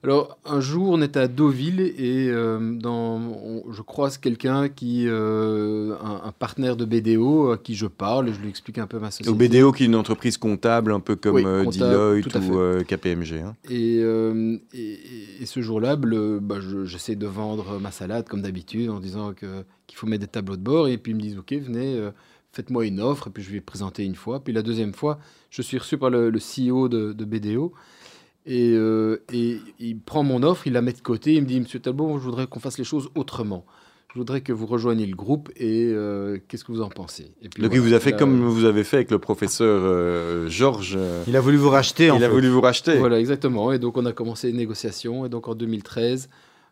[0.04, 5.04] Alors, un jour, on était à Deauville et euh, dans, on- je croise quelqu'un qui,
[5.08, 8.86] euh, un, un partenaire de BDO à qui je parle et je lui explique un
[8.86, 9.28] peu ma société.
[9.30, 11.90] Au BDO, qui est une entreprise comptable, un peu comme Oui, euh, comptable,
[12.22, 13.40] Deloitte ou euh, KPMG.
[13.44, 13.56] hein.
[13.68, 18.42] Et, euh, et, et- et ce jour-là, bah, je- j'essaie de vendre ma salade comme
[18.42, 19.64] d'habitude en disant qu'il
[19.96, 20.86] faut mettre des tableaux de bord.
[20.86, 22.10] Et puis ils me disent Ok, venez, euh,
[22.52, 23.26] faites-moi une offre.
[23.28, 24.38] Et puis je vais présenter une fois.
[24.44, 25.18] Puis la deuxième fois,
[25.50, 27.72] je suis reçu par le, le CEO de, de BDO.
[28.48, 31.34] Et, euh, et il prend mon offre, il la met de côté.
[31.34, 33.66] Il me dit Monsieur Talbot, je voudrais qu'on fasse les choses autrement.
[34.14, 37.34] je voudrais que vous rejoigniez le groupe et euh, qu'est-ce que vous en pensez?
[37.42, 39.18] Et puis Donc voilà, il vous a fait là, comme vous avez fait avec le
[39.18, 40.98] professeur euh, Georges.
[41.26, 42.10] Il a voulu vous racheter.
[42.10, 42.32] en il a fait.
[42.32, 42.96] voulu vous racheter.
[42.96, 43.70] Voilà, exactement.
[43.70, 45.26] Et donc, on a commencé les négociations.
[45.26, 46.30] Et donc, en 2013,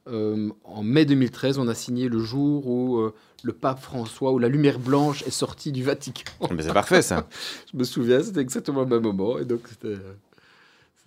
[0.09, 3.13] euh, en mai 2013, on a signé le jour où euh,
[3.43, 6.49] le pape François, où la lumière blanche est sortie du Vatican.
[6.55, 7.29] Mais c'est parfait ça.
[7.73, 9.39] Je me souviens, c'était exactement le même moment.
[9.39, 10.15] Et donc, c'était euh,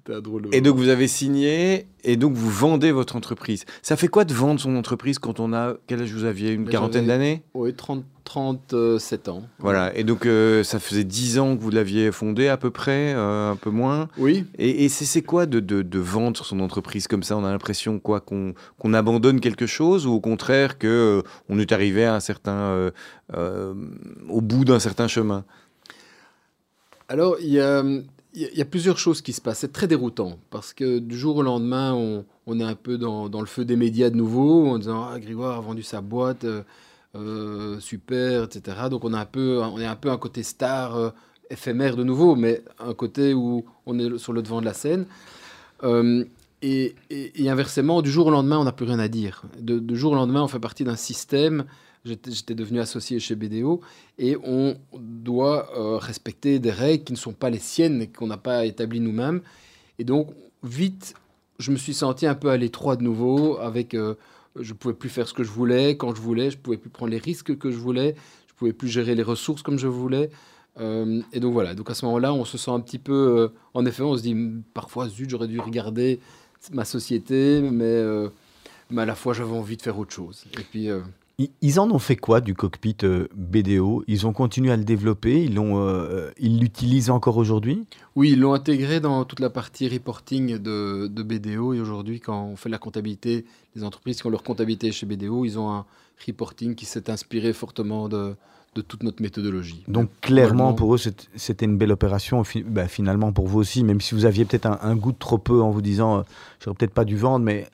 [0.05, 3.65] c'était drôle de Et donc vous avez signé et donc vous vendez votre entreprise.
[3.81, 6.65] Ça fait quoi de vendre son entreprise quand on a quel âge vous aviez une
[6.65, 7.43] Ben, quarantaine d'années?
[7.53, 9.43] Oui, 30, 37 ans.
[9.59, 9.95] Voilà.
[9.97, 13.51] Et donc euh, ça faisait 10 ans que vous l'aviez fondé à peu près, euh,
[13.51, 14.07] un peu moins.
[14.17, 17.35] Oui, Et, et c'est c'est quoi de, de, de vendre son entreprise comme ça?
[17.37, 21.59] On a l'impression quoi qu'on qu'on abandonne quelque chose ou au contraire que euh, on
[21.59, 22.91] est arrivé à un certain euh,
[23.35, 23.73] euh,
[24.29, 25.43] au bout d'un certain chemin?
[27.07, 27.83] Alors, il y a,
[28.33, 29.59] il y a- plusieurs choses qui se passent.
[29.59, 33.29] C'est très déroutant parce que du jour au lendemain, on, on est un peu dans,
[33.29, 36.43] dans le feu des médias de nouveau en disant Ah, Grégoire a vendu sa boîte,
[36.45, 36.61] euh,
[37.15, 38.77] euh, super, etc.
[38.89, 41.09] Donc, on, a un peu, on est un peu un côté star euh,
[41.49, 45.05] éphémère de nouveau, mais un côté où on est sur le devant de la scène.
[46.61, 49.43] Et, et- et inversement, du jour au lendemain, on n'a plus rien à dire.
[49.59, 51.63] Du jour au lendemain, on fait partie d'un système.
[52.05, 53.81] J'étais devenu associé chez BDO
[54.17, 58.27] et on doit euh, respecter des règles qui ne sont pas les siennes et qu'on
[58.27, 59.41] n'a pas établies nous-mêmes.
[59.99, 60.29] Et donc,
[60.63, 61.13] vite,
[61.59, 63.57] je me suis senti un peu à l'étroit de nouveau.
[63.57, 64.15] Avec, euh,
[64.59, 66.51] je pouvais plus faire ce que je voulais quand je voulais.
[66.51, 68.15] Je pouvais plus prendre les risques que je voulais.
[68.47, 70.29] Je pouvais plus gérer les ressources comme je voulais.
[70.79, 71.75] Euh, et donc voilà.
[71.75, 73.13] Donc à ce moment-là, on se sent un petit peu.
[73.13, 74.35] euh, en effet, on se dit
[74.73, 76.21] parfois, zut, j'aurais dû regarder
[76.71, 78.01] ma société, mais,
[78.89, 80.45] mais à la fois, j'avais envie de faire autre chose.
[80.57, 80.87] Et puis.
[81.61, 85.43] Ils- en ont fait quoi du cockpit euh, BDO Ils ont continué à le développer?
[85.43, 87.85] Ils euh, ils l'utilisent encore aujourd'hui?
[88.15, 91.73] Oui, ils l'ont intégré dans toute la partie reporting de, de BDO.
[91.73, 95.45] Et aujourd'hui, quand on fait la comptabilité, les entreprises qui ont leur comptabilité chez BDO,
[95.45, 95.85] ils ont un
[96.27, 98.35] reporting qui s'est inspiré fortement de,
[98.75, 99.83] de toute notre méthodologie.
[99.87, 100.99] Donc clairement, pour eux,
[101.35, 102.43] c'était une belle opération.
[102.65, 105.37] Bah, finalement, pour vous aussi, même si vous aviez peut-être un, un goût de trop
[105.37, 106.21] peu en vous disant, euh,
[106.59, 107.67] j'aurais peut-être pas dû vendre, mais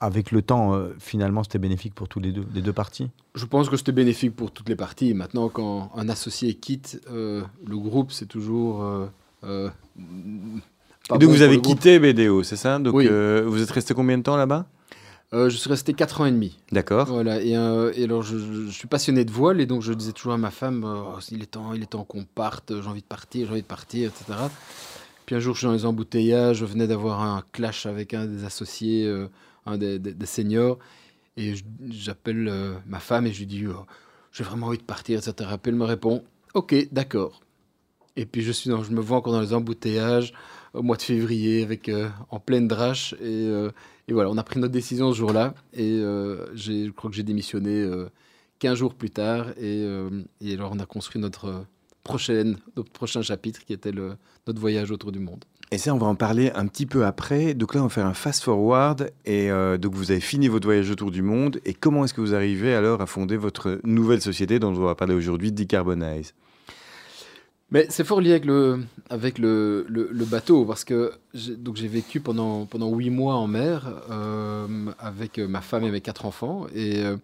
[0.00, 3.08] avec le temps, euh, finalement, c'était bénéfique pour tous les deux, les deux parties?
[3.34, 5.14] Je pense que c'était bénéfique pour toutes les parties.
[5.14, 8.82] Maintenant, quand un associé quitte euh, le groupe, c'est toujours.
[8.82, 9.06] euh,
[9.44, 9.68] euh,
[11.08, 12.78] pas Et donc bon vous avez quitté BDO, c'est ça?
[12.78, 13.06] Donc Oui.
[13.08, 14.66] euh, vous êtes resté combien de temps là-bas?
[15.34, 16.56] Euh, je suis resté 4 ans et demi.
[16.70, 17.08] D'accord.
[17.08, 19.92] Voilà, et, euh, et alors je, je- je suis passionné de voile et donc je
[19.92, 22.88] disais toujours à ma femme Oh, il est temps, il est temps qu'on parte, j'ai
[22.88, 24.38] envie de partir, j'ai envie de partir, etc.
[25.26, 28.26] Puis un jour je suis dans les embouteillages, je venais d'avoir un clash avec un
[28.26, 29.26] des associés, euh,
[29.76, 30.78] des, des- seniors,
[31.36, 31.54] et
[31.90, 33.84] j'appelle euh, ma femme et je lui dis Oh,
[34.32, 35.50] j'ai vraiment envie de partir, etc.
[35.62, 36.22] Puis elle me répond
[36.54, 37.40] ok, d'accord.
[38.16, 40.32] Et puis je suis je me vois encore dans les embouteillages
[40.72, 43.70] au mois de février avec euh, en pleine drache et euh,
[44.08, 45.54] et voilà, on a pris notre décision ce jour-là.
[45.72, 48.08] Et je crois que j'ai démissionné euh,
[48.60, 49.48] 15 jours plus tard.
[49.58, 49.84] Et,
[50.52, 51.66] alors, on a construit notre,
[52.04, 55.44] prochaine, notre prochain chapitre qui était notre voyage autour du monde.
[55.72, 57.54] Et ça, on va en parler un petit peu après.
[57.54, 59.10] Donc là, on va faire un fast-forward.
[59.24, 61.60] Et euh, donc, vous avez fini votre voyage autour du monde.
[61.64, 64.94] Et comment est-ce que vous arrivez alors à fonder votre nouvelle société dont on va
[64.94, 66.34] parler aujourd'hui, Decarbonize?
[67.72, 72.64] Mais c'est fort lié avec le, avec le, le, bateau parce que j'ai- vécu pendant,
[72.64, 76.68] pendant 8 mois en mer euh, avec ma femme et mes quatre enfants.
[76.72, 77.16] Et, euh,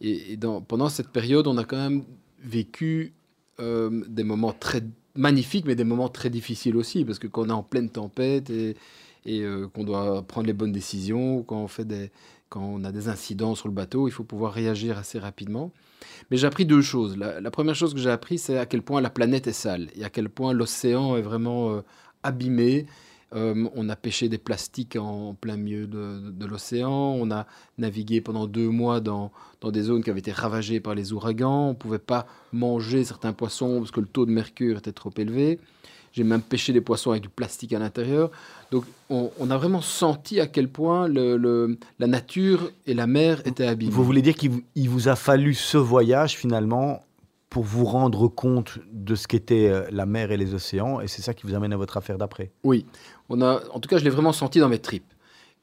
[0.00, 2.04] et, pendant cette période, on a quand même
[2.40, 3.12] vécu
[3.58, 4.84] des moments très
[5.18, 8.50] magnifiques, mais des moments très difficiles aussi parce que quand on est en pleine tempête
[8.50, 8.76] et,
[9.28, 12.12] euh, qu'on doit prendre les bonnes décisions, quand on, fait
[12.48, 15.72] quand on a des incidents sur le bateau, il faut pouvoir réagir assez rapidement.
[16.30, 17.18] Mais j'ai appris deux choses.
[17.18, 19.88] La, la première chose que j'ai appris, c'est à quel point la planète est sale
[19.96, 21.80] et à quel point l'océan est vraiment euh,
[22.22, 22.86] abîmé.
[23.34, 26.90] Euh, on a pêché des plastiques en plein milieu de, de l'océan.
[27.20, 30.94] On a navigué pendant deux mois dans, dans des zones qui avaient été ravagées par
[30.94, 31.66] les ouragans.
[31.66, 35.12] On ne pouvait pas manger certains poissons parce que le taux de mercure était trop
[35.18, 35.58] élevé.
[36.12, 38.30] J'ai même pêché des poissons avec du plastique à l'intérieur.
[38.70, 43.06] Donc on, on a vraiment senti à quel point le- le- la nature et la
[43.06, 43.92] mer étaient abîmées.
[43.92, 47.04] Vous voulez dire qu'il vous, a fallu ce voyage, finalement,
[47.50, 51.22] pour vous rendre compte de ce qu'étaient euh, la mer et les océans, et c'est
[51.22, 52.50] ça qui vous amène à votre affaire d'après?
[52.62, 52.84] Oui,
[53.28, 55.12] en tout cas, je l'ai vraiment senti dans mes tripes.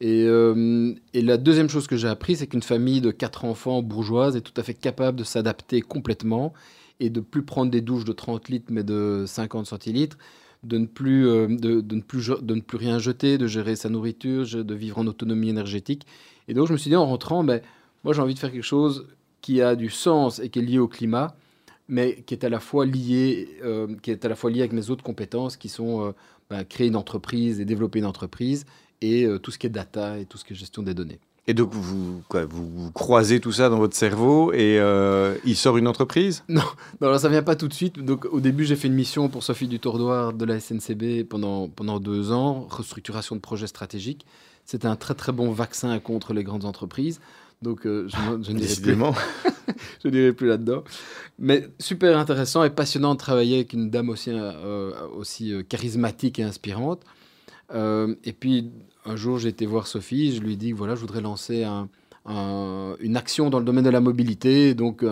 [0.01, 3.81] Et, euh, et la deuxième chose que j'ai appris, c'est qu'une famille de quatre enfants
[3.81, 6.53] bourgeoise est tout à fait capable de s'adapter complètement
[6.99, 10.17] et de plus prendre des douches de 30 litres, mais de 50 centilitres,
[10.63, 13.89] de ne plus, euh, de, ne plus, de ne plus rien jeter, de gérer sa
[13.89, 16.05] nourriture, de vivre en autonomie énergétique.
[16.47, 17.61] Et donc, je me suis dit en rentrant, ben,
[18.03, 19.07] moi, j'ai envie de faire quelque chose
[19.41, 21.35] qui a du sens et qui est lié au climat,
[21.87, 24.73] mais qui est à la fois lié, euh, qui est à la fois lié avec
[24.73, 26.11] mes autres compétences, qui sont euh,
[26.49, 28.65] ben, créer une entreprise et développer une entreprise,
[29.01, 31.19] et euh, tout ce qui est data et tout ce qui est gestion des données.
[31.47, 35.55] Et donc, vous, quoi, vous, vous croisez tout ça dans votre cerveau et euh, il
[35.55, 36.43] sort une entreprise?
[36.49, 36.63] Non,
[37.01, 37.99] alors ça vient pas tout de suite.
[37.99, 41.99] Donc, au début, j'ai fait une mission pour Sophie Dutourdoir de la SNCB pendant, pendant
[41.99, 44.25] deux ans, restructuration de projets stratégiques.
[44.65, 47.19] C'était un très très bon vaccin contre les grandes entreprises.
[47.61, 48.95] Donc, euh, je, ne- je plus,
[50.11, 50.83] n'irai plus là-dedans.
[51.39, 56.39] Mais super intéressant et passionnant de travailler avec une dame aussi, euh, aussi euh, charismatique
[56.39, 57.01] et inspirante.
[57.73, 58.69] Euh, et puis,
[59.05, 60.35] un jour, j'ai été voir Sophie.
[60.35, 61.89] Je lui ai dit voilà, je voudrais lancer un-
[62.25, 65.09] un- une action dans le domaine de la mobilité, donc un,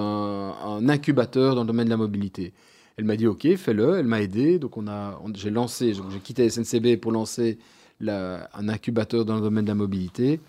[0.65, 2.53] un incubateur dans le domaine de la mobilité.
[2.97, 3.97] Elle m'a dit OK, fais-le.
[3.97, 4.60] Elle m'a aidé.
[4.60, 7.58] Donc, on a, on- j'ai lancé, j'ai quitté SNCB pour lancer
[7.99, 10.39] la- un incubateur dans le domaine de la mobilité.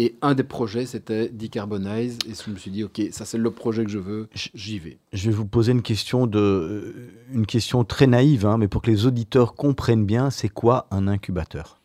[0.00, 2.18] Et un des projets, c'était Decarbonize.
[2.28, 4.28] Et je me suis dit, OK, ça, c'est le projet que je veux.
[4.32, 4.98] J'y vais.
[5.12, 8.80] Je vais vous poser une question, de, euh, une question très naïve, hein, mais pour
[8.80, 11.80] que les auditeurs comprennent bien, c'est quoi un incubateur?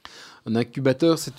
[0.46, 1.34] Un incubateur, c'est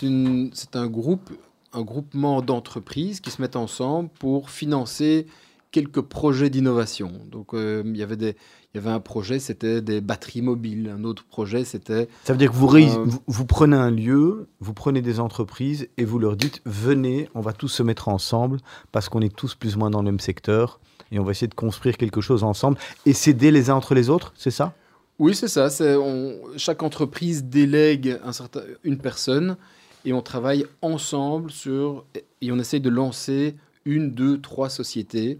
[0.74, 1.30] un groupe,
[1.72, 5.26] un groupement d'entreprises qui se mettent ensemble pour financer
[5.74, 7.10] quelques projets d'innovation.
[7.32, 8.36] Donc, euh, il y avait des,
[8.72, 10.88] il y avait un projet, c'était des batteries mobiles.
[10.88, 14.46] Un autre projet, c'était Ça veut dire que vous, Euh, vous, vous prenez un lieu,
[14.60, 18.58] vous prenez des entreprises et vous leur dites venez, on va tous se mettre ensemble
[18.92, 20.78] parce qu'on est tous plus ou moins dans le même secteur
[21.10, 24.08] et on va essayer de construire quelque chose ensemble et s'aider les uns entre les
[24.10, 24.74] autres, c'est ça?
[25.18, 25.68] Oui, c'est ça.
[25.98, 29.56] On- chaque entreprise délègue un certain, une personne
[30.04, 32.04] et on travaille ensemble sur
[32.40, 35.38] et on essaye de lancer une, deux, trois sociétés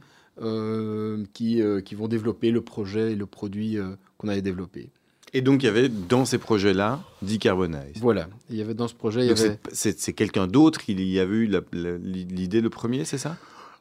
[1.33, 4.91] qui, euh, qui vont développer le projet et le produit euh, qu'on avait développé.
[5.33, 7.99] Et donc, il y avait dans ces projets-là Decarbonize.
[8.01, 8.29] Voilà.
[8.51, 11.19] Il y avait dans ce projet, il y Donc, avait c'est- quelqu'un d'autre qui y
[11.19, 13.37] avait eu l'idée le premier, c'est ça?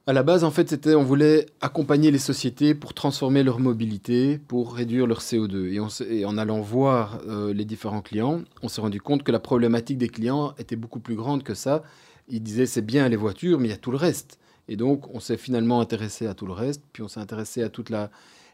[0.05, 4.37] À la base en fait c'était on voulait accompagner les sociétés pour transformer leur mobilité,
[4.37, 8.41] pour réduire leur CO2 et, on s'est- et en allant voir euh, les différents clients,
[8.61, 11.83] on s'est rendu compte que la problématique des clients était beaucoup plus grande que ça.
[12.27, 14.39] Ils disaient c'est bien les voitures mais il y a tout le reste.
[14.67, 17.69] Et donc on s'est finalement intéressé à tout le reste, puis on s'est intéressé à
[17.69, 18.09] toute la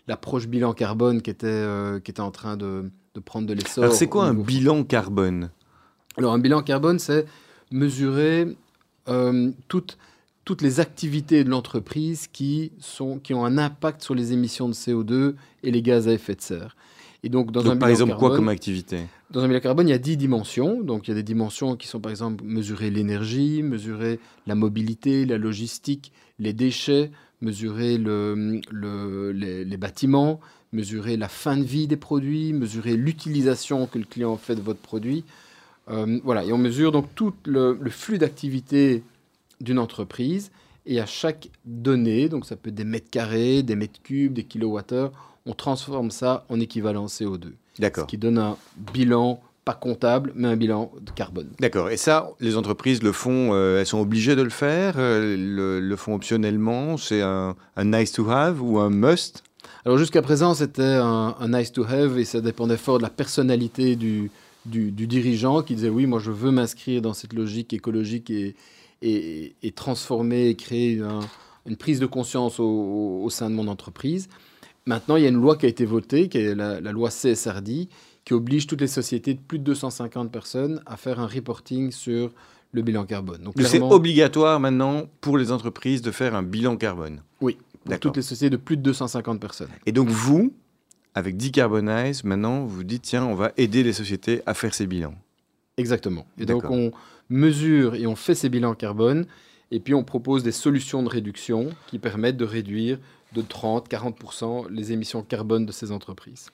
[0.08, 3.84] l'approche bilan carbone qui était euh, qui était en train de, de prendre de l'essor.
[3.84, 5.52] Alors, c'est quoi un bilan carbone?
[6.18, 7.26] Alors, un bilan carbone, c'est
[7.72, 8.48] mesurer
[9.08, 9.98] euh, toutes,
[10.46, 14.74] toutes les activités de l'entreprise qui, sont, qui ont un impact sur les émissions de
[14.74, 16.76] CO2 et les gaz à effet de serre.
[17.24, 19.06] Et donc, dans un Donc, par bilan exemple, quoi comme activité?
[19.32, 20.82] Dans un bilan carbone, il y a 10 dimensions.
[20.82, 25.26] Donc, il y a des dimensions qui sont, par exemple, mesurer l'énergie, mesurer la mobilité,
[25.26, 27.12] la logistique, les déchets,
[27.42, 30.40] mesurer le, le- les, bâtiments,
[30.74, 34.80] mesurer la fin de vie des produits, mesurer l'utilisation que le client fait de votre
[34.80, 35.24] produit.
[35.90, 39.04] Euh, voilà, et on mesure donc tout le, le flux d'activité
[39.62, 40.52] d'une entreprise.
[40.86, 44.44] Et à chaque donnée, donc ça peut être des mètres carrés, des mètres cubes, des
[44.44, 45.12] kilowattheures,
[45.46, 48.58] on transforme ça en équivalent CO2 ce qui donne un
[48.94, 51.50] bilan, pas comptable, mais un bilan de carbone.
[51.60, 51.90] D'accord.
[51.90, 55.80] Et ça, les entreprises le font, euh, elles sont obligées de le faire, euh, le,
[55.80, 59.44] le font optionnellement, c'est un, un nice to have ou un must?
[59.86, 63.10] Alors jusqu'à présent, c'était un, un nice to have et ça dépendait fort de la
[63.10, 64.32] personnalité du,
[64.66, 68.56] du, du dirigeant qui disait oui, moi je veux m'inscrire dans cette logique écologique et,
[69.02, 71.20] et, et transformer et créer un-
[71.66, 74.28] une prise de conscience au, au- au sein de mon entreprise.
[74.90, 77.10] Maintenant, il y a une loi qui a été votée, qui est la, la loi
[77.10, 77.90] CSRD,
[78.26, 82.32] qui oblige toutes les sociétés de plus de 250 personnes à faire un reporting sur
[82.72, 83.44] le bilan carbone.
[83.44, 87.22] Donc, C'est obligatoire maintenant pour les entreprises de faire un bilan carbone.
[87.40, 89.70] Oui, pour toutes les sociétés de plus de 250 personnes.
[89.86, 90.54] Et donc vous,
[91.14, 95.14] avec Decarbonize, maintenant, vous dites, tiens, on va aider les sociétés à faire ces bilans.
[95.78, 96.26] Exactement.
[96.40, 96.92] Et donc on
[97.30, 99.28] mesure et on fait ces bilans carbone
[99.70, 102.98] et puis on propose des solutions de réduction qui permettent de réduire
[103.34, 106.48] de 30-40% les émissions carbone de ces entreprises.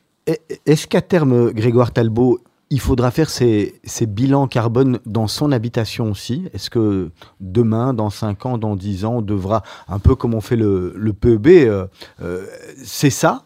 [0.65, 2.39] Est-ce qu'à terme, Grégoire Talbot,
[2.71, 6.49] il faudra faire ces, ces bilans carbone dans son habitation aussi?
[6.53, 10.41] Est-ce que demain, dans 5 ans, dans 10 ans, on devra, un peu comme on
[10.41, 11.85] fait le, le PEB, euh,
[12.21, 12.45] euh,
[12.83, 13.43] c'est ça?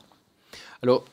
[0.81, 1.03] Alors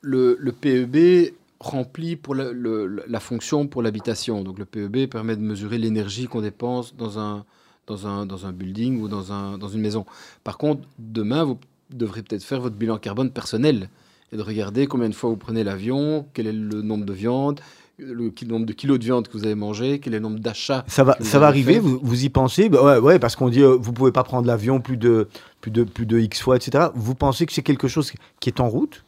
[0.00, 4.42] le, le PEB remplit pour la, le- la fonction pour l'habitation.
[4.42, 7.44] Donc le PEB permet de mesurer l'énergie qu'on dépense dans un,
[7.86, 10.06] dans, un, dans un building ou dans, un, dans une maison.
[10.44, 11.58] Par contre, demain, vous
[11.90, 13.88] devrez peut-être faire votre bilan carbone personnel
[14.32, 17.60] et de regarder combien de fois vous prenez l'avion, quel est le nombre de viande,
[17.98, 20.84] le nombre de kilos de viande que vous avez mangé, quel est le nombre d'achats.
[20.88, 22.68] Ça va, ça va arriver, vous, vous y pensez?
[22.68, 25.28] Bah ouais, ouais, parce qu'on dit euh, vous pouvez pas prendre l'avion plus de,
[25.60, 26.86] plus, de, plus de X fois, etc.
[26.94, 29.04] Vous pensez que c'est quelque chose qui est en route?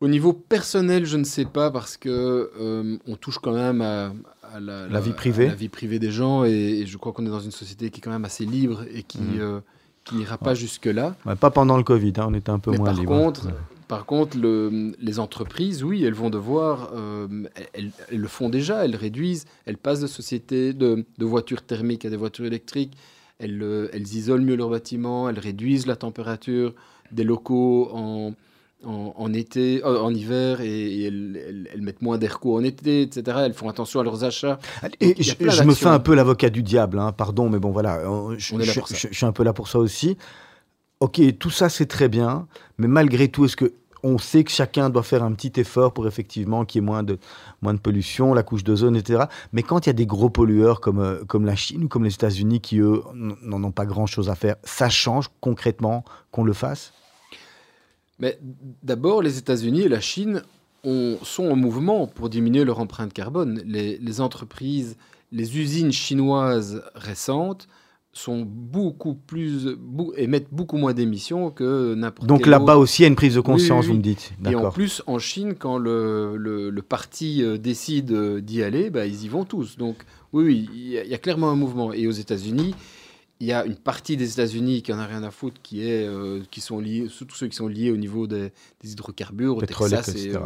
[0.00, 4.12] Au niveau personnel, je ne sais pas parce que euh, on touche quand même à,
[4.54, 5.46] à la, La vie privée.
[5.46, 7.90] à la vie privée des gens et, et je crois qu'on est dans une société
[7.90, 9.40] qui est quand même assez libre et qui Mhm.
[9.40, 9.60] euh,
[10.04, 11.16] qui n'ira pas jusque là.
[11.26, 13.12] Ouais, Pas pendant le Covid, hein, on était un peu Mais moins par libre.
[13.12, 13.48] contre,
[13.88, 17.28] Par contre, le- les entreprises, oui, elles vont devoir, euh,
[17.72, 22.04] elles, elles le font déjà, elles réduisent, elles passent de sociétés de, de voitures thermiques
[22.04, 22.96] à des voitures électriques,
[23.38, 26.72] elles, euh, elles isolent mieux leurs bâtiments, elles réduisent la température
[27.12, 28.32] des locaux en,
[28.86, 32.62] en, en été, euh, en hiver, et, et elles, elles- elles mettent moins d'air en
[32.62, 33.38] été, etc.
[33.44, 34.58] Elles font attention à leurs achats.
[35.00, 35.32] Et je,
[35.64, 38.60] me fais un peu l'avocat du diable, hein, pardon, mais bon voilà, euh, je, On
[38.60, 38.94] est là je- pour ça.
[38.96, 40.16] je- je suis un peu là pour ça aussi.
[41.00, 42.46] Ok, tout ça c'est très bien,
[42.78, 43.72] mais malgré tout, est-ce que
[44.02, 47.02] on sait que chacun doit faire un petit effort pour effectivement qu'il y ait moins
[47.02, 47.18] de,
[47.60, 49.24] moins de pollution, la couche d'ozone, etc.
[49.52, 52.04] Mais quand il y a des gros pollueurs comme, euh, comme la Chine ou comme
[52.04, 56.52] les États-Unis qui, eux, n'en ont pas grand-chose à faire, ça change concrètement qu'on le
[56.52, 56.92] fasse?
[58.18, 58.38] Mais
[58.82, 60.42] d'abord, les États-Unis et la Chine
[60.84, 63.60] ont- sont en mouvement pour diminuer leur empreinte carbone.
[63.66, 64.96] Les, les entreprises,
[65.32, 67.68] les usines chinoises récentes
[68.12, 69.76] sont beaucoup plus
[70.16, 73.40] émettent beaucoup moins d'émissions que n'importe Donc là-bas aussi, il y a une prise de
[73.40, 73.92] conscience, oui, oui.
[73.92, 74.32] vous me dites.
[74.50, 78.88] Et en plus, en Chine, quand le, le- le parti euh, décide euh, d'y aller,
[78.88, 79.76] bah, ils y vont tous.
[79.76, 79.96] Donc
[80.32, 81.92] oui, y, il y a clairement un mouvement.
[81.92, 82.74] Et aux États-Unis,
[83.40, 86.06] il y a une partie des États-Unis qui en a rien à foutre, qui est,
[86.06, 89.60] euh, qui sont liés, surtout ceux qui sont liés au niveau des, des hydrocarbures, au
[89.60, 90.08] Pétrole, Texas.
[90.14, 90.40] etc., et, euh,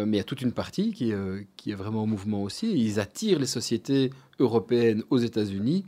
[0.00, 2.42] euh, mais il y a toute une partie qui, euh, qui est vraiment en mouvement
[2.42, 2.66] aussi.
[2.66, 5.84] Et ils attirent les sociétés européennes aux États-Unis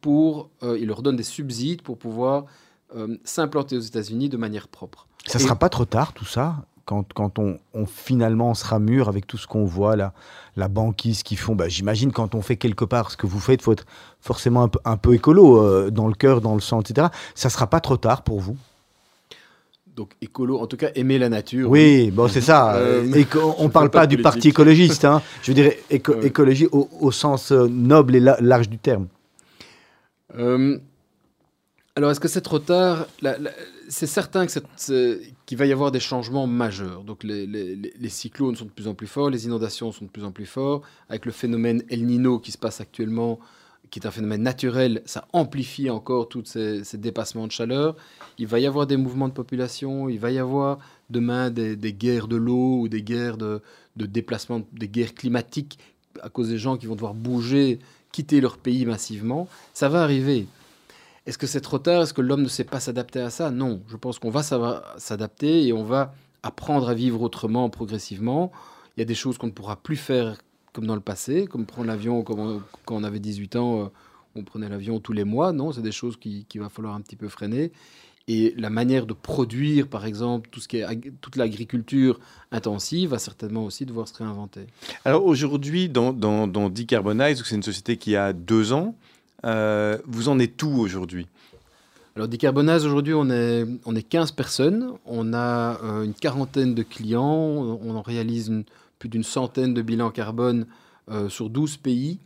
[0.00, 2.44] pour, ils leur donnent des subsides pour pouvoir
[3.24, 5.08] s'implanter aux États-Unis de manière propre.
[5.26, 6.66] Ça Et- sera pas trop tard tout ça?
[6.84, 10.12] Quand, quand on, on finalement on sera mûr avec tout ce qu'on voit là,
[10.56, 11.54] la banquise qu'ils font.
[11.54, 13.86] Bah, J'imagine quand on fait quelque part ce que vous faites, faut être
[14.20, 17.08] forcément un peu, un peu écolo euh, dans le cœur, dans le sang, etc.
[17.34, 18.56] Ça sera pas trop tard pour vous?
[19.94, 21.68] Donc écolo, en tout cas aimer la nature.
[21.68, 22.76] Oui, bon c'est ça.
[22.76, 24.22] Euh, euh, éco- on je parle pas du politique.
[24.22, 25.04] parti écologiste.
[25.04, 25.20] hein.
[25.42, 29.06] Je veux dire éco- écologie au, au sens noble et la- large du terme.
[31.94, 33.06] Alors, est-ce que c'est trop tard?
[33.20, 33.50] La- la-
[33.90, 34.52] C'est certain que
[35.52, 37.04] qu'il va y avoir des changements majeurs.
[37.04, 40.32] Donc, les, cyclones sont de plus en plus forts, les inondations sont de plus en
[40.32, 40.80] plus forts.
[41.10, 43.38] Avec le phénomène El Nino qui se passe actuellement,
[43.90, 47.96] qui est un phénomène naturel, ça amplifie encore tous ces, dépassements de chaleur.
[48.38, 50.78] Il va y avoir des mouvements de population, il va y avoir
[51.10, 53.60] demain des, guerres de l'eau ou des guerres de
[53.94, 55.78] déplacement, des guerres climatiques
[56.22, 57.78] à cause des gens qui vont devoir bouger,
[58.10, 59.46] quitter leur pays massivement.
[59.74, 60.46] Ça va arriver.
[61.26, 62.02] Est-ce que c'est trop tard?
[62.02, 63.50] Est-ce que l'homme ne sait pas s'adapter à ça?
[63.50, 63.80] Non.
[63.88, 64.42] Je pense qu'on va
[64.98, 68.50] s'adapter et on va apprendre à vivre autrement progressivement.
[68.96, 70.36] Il y a des choses qu'on ne pourra plus faire
[70.72, 72.60] comme dans le passé, comme prendre l'avion quand
[72.90, 73.86] on avait 18 ans, euh,
[74.34, 75.52] on prenait l'avion tous les mois.
[75.52, 77.72] Non, c'est des choses qui- qu'il va falloir un petit peu freiner.
[78.28, 80.86] Et la manière de produire, par exemple, tout ce qui est
[81.20, 82.18] toute l'agriculture
[82.52, 84.66] intensive, va certainement aussi devoir se réinventer.
[85.04, 88.94] Alors aujourd'hui, dans, dans, dans Decarbonize, c'est une société qui a deux ans,
[89.44, 91.26] euh, vous en êtes tout aujourd'hui?
[92.14, 94.92] Alors, Decarbonase, aujourd'hui, on est, on est 15 personnes.
[95.06, 97.24] On a euh, une quarantaine de clients.
[97.24, 98.52] On, réalise
[98.98, 100.66] plus d'une centaine de bilans carbone
[101.10, 102.18] euh, sur 12 pays.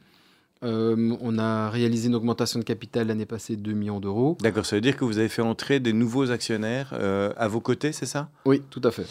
[0.62, 4.38] Euh, on a réalisé une augmentation de capital l'année passée de 2 millions d'euros.
[4.40, 7.60] D'accord, ça veut dire que vous avez fait entrer des nouveaux actionnaires euh, à vos
[7.60, 8.30] côtés, c'est ça?
[8.46, 9.06] Oui, tout à fait.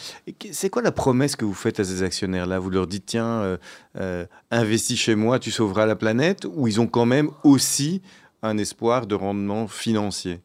[0.51, 2.59] C'est quoi la promesse que vous faites à ces actionnaires-là?
[2.59, 3.57] Vous leur dites, tiens,
[3.97, 6.47] euh, investis chez moi, tu sauveras la planète?
[6.55, 8.01] Ou ils ont quand même aussi
[8.41, 10.41] un espoir de rendement financier?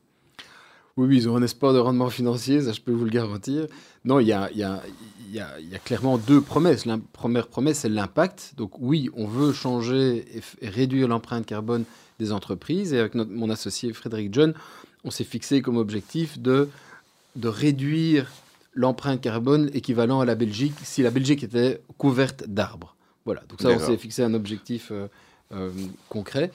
[0.96, 3.66] Oui, oui, ils ont un espoir de rendement financier, ça je peux vous le garantir.
[4.04, 4.82] Non, il y a, il y a-
[5.28, 6.84] il y a- il y a clairement deux promesses.
[6.86, 8.54] La première promesse, c'est l'impact.
[8.56, 10.24] Donc oui, on veut changer
[10.60, 11.84] et, réduire l'empreinte carbone
[12.18, 12.92] des entreprises.
[12.92, 14.52] Et avec notre- mon associé Frédéric John,
[15.04, 16.68] on s'est fixé comme objectif de,
[17.36, 18.30] de réduire
[18.74, 22.96] l'empreinte carbone équivalent à la Belgique si la Belgique était couverte d'arbres.
[23.24, 25.06] Voilà, donc ça, on s'est fixé un objectif euh,
[25.52, 25.70] euh,
[26.08, 26.50] concret.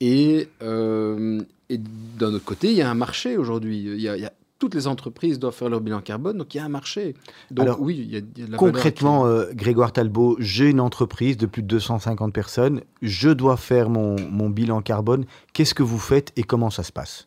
[0.00, 1.78] Et, euh, et
[2.18, 3.78] d'un autre côté, il y a un marché aujourd'hui.
[3.78, 6.54] Il y a- il y a- toutes les entreprises doivent faire leur bilan carbone, donc
[6.54, 7.14] il y a un marché.
[7.50, 10.36] Donc Alors, oui, il y a, il y a de la Concrètement, euh, Grégoire Talbot,
[10.40, 12.80] j'ai une entreprise de plus de 250 personnes.
[13.02, 15.26] Je dois faire mon, mon bilan carbone.
[15.52, 17.26] Qu'est-ce que vous faites et comment ça se passe?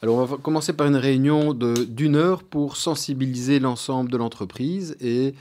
[0.00, 5.34] Alors on va commencer par une réunion d'une heure pour sensibiliser l'ensemble de l'entreprise et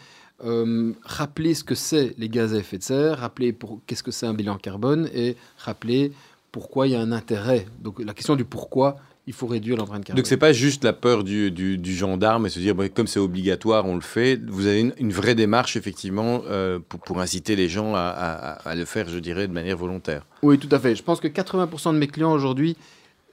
[0.44, 3.56] euh, rappeler ce que c'est les gaz à effet de serre, rappeler
[3.86, 6.12] qu'est-ce que c'est un bilan carbone et rappeler
[6.52, 7.66] pourquoi il y a un intérêt.
[7.82, 8.98] Donc la question du pourquoi
[9.30, 10.22] il faut réduire l'empreinte carbone.
[10.22, 13.08] Donc c'est pas juste la peur du, du- du gendarme et se dire bah, comme
[13.08, 14.40] c'est obligatoire, on le fait.
[14.48, 18.54] Vous avez une, une vraie démarche effectivement euh, pour, pour inciter les gens à, à-
[18.70, 20.26] à le faire, je dirais, de manière volontaire.
[20.44, 20.96] Oui, tout à fait.
[20.96, 22.78] Je pense que 80% de mes clients aujourd'hui,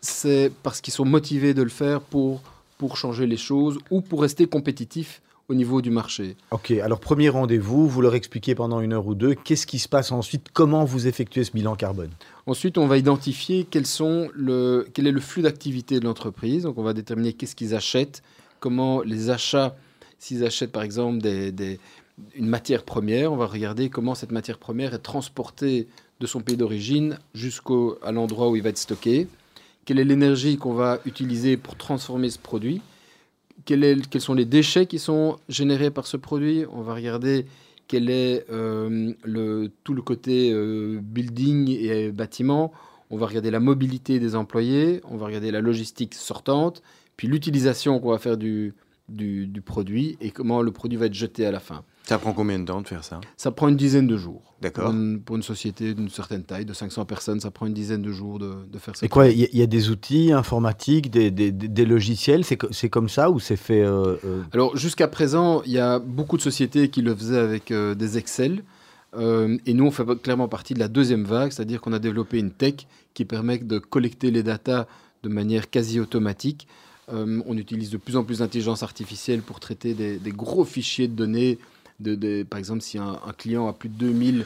[0.01, 2.43] c'est parce qu'ils sont motivés de le faire pour,
[2.77, 6.37] pour changer les choses ou pour rester compétitifs au niveau du marché.
[6.51, 9.35] Ok, alors premier rendez-vous, vous leur expliquez pendant une heure ou deux.
[9.35, 12.11] Qu'est-ce qui se passe ensuite Comment vous effectuez ce bilan carbone?
[12.47, 16.65] Ensuite, on va identifier quel est le flux d'activité de l'entreprise.
[16.65, 18.23] Donc, on va déterminer qu'est-ce qu'ils achètent,
[18.61, 19.77] comment les achats,
[20.19, 24.99] s'ils achètent par exemple une matière première, on va regarder comment cette matière première est
[24.99, 25.89] transportée
[26.21, 29.27] de son pays d'origine jusqu'au à l'endroit où il va être stocké.
[29.85, 32.81] Quelle est l'énergie qu'on va utiliser pour transformer ce produit?
[33.65, 36.65] Quels sont les déchets qui sont générés par ce produit?
[36.73, 37.47] On va regarder
[37.89, 42.73] quel est euh, le, tout le côté euh, building et bâtiment.
[43.11, 45.01] On va regarder la mobilité des employés.
[45.09, 46.83] On va regarder la logistique sortante.
[47.17, 48.75] Puis l'utilisation qu'on va faire du,
[49.09, 51.85] du, du produit et comment le produit va être jeté à la fin.
[52.07, 54.55] Ça prend combien de temps de faire ça Ça prend une dizaine de jours.
[54.61, 54.85] D'accord.
[54.85, 58.03] Pour une, pour une société d'une certaine taille, de 500 personnes, ça prend une dizaine
[58.03, 59.07] de jours de, de faire ça.
[59.07, 61.85] Et quoi, il y, a- il y a des outils informatiques, des, des- des- des
[61.87, 65.73] logiciels, c'est co- c'est comme ça ou c'est fait euh, euh, Alors jusqu'à présent, il
[65.73, 68.63] y a beaucoup de sociétés qui le faisaient avec euh, des Excel.
[69.17, 72.39] Euh, et nous, on fait clairement partie de la deuxième vague, c'est-à-dire qu'on a développé
[72.39, 72.75] une tech
[73.15, 74.87] qui permet de collecter les datas
[75.23, 76.67] de manière quasi automatique.
[77.13, 81.07] Euh, on utilise de plus en plus d'intelligence artificielle pour traiter des, des gros fichiers
[81.09, 81.59] de données.
[82.05, 84.45] De, de- par exemple, si un, un client a plus de 2000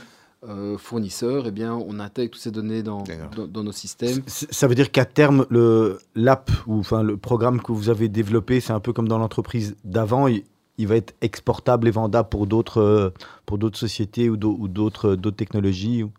[0.48, 3.30] euh, fournisseurs, eh bien, on intègre toutes ces données dans, D'accord.
[3.36, 4.22] dans, dans nos systèmes.
[4.26, 8.08] c- Ça veut dire qu'à terme, le l'app ou enfin le programme que vous avez
[8.08, 10.28] développé, c'est un peu comme dans l'entreprise d'avant.
[10.28, 10.44] Il,
[10.80, 13.10] il va être exportable et vendable pour d'autres euh,
[13.46, 16.04] pour d'autres sociétés ou ou d'autres d'autres technologies.
[16.04, 16.12] ou-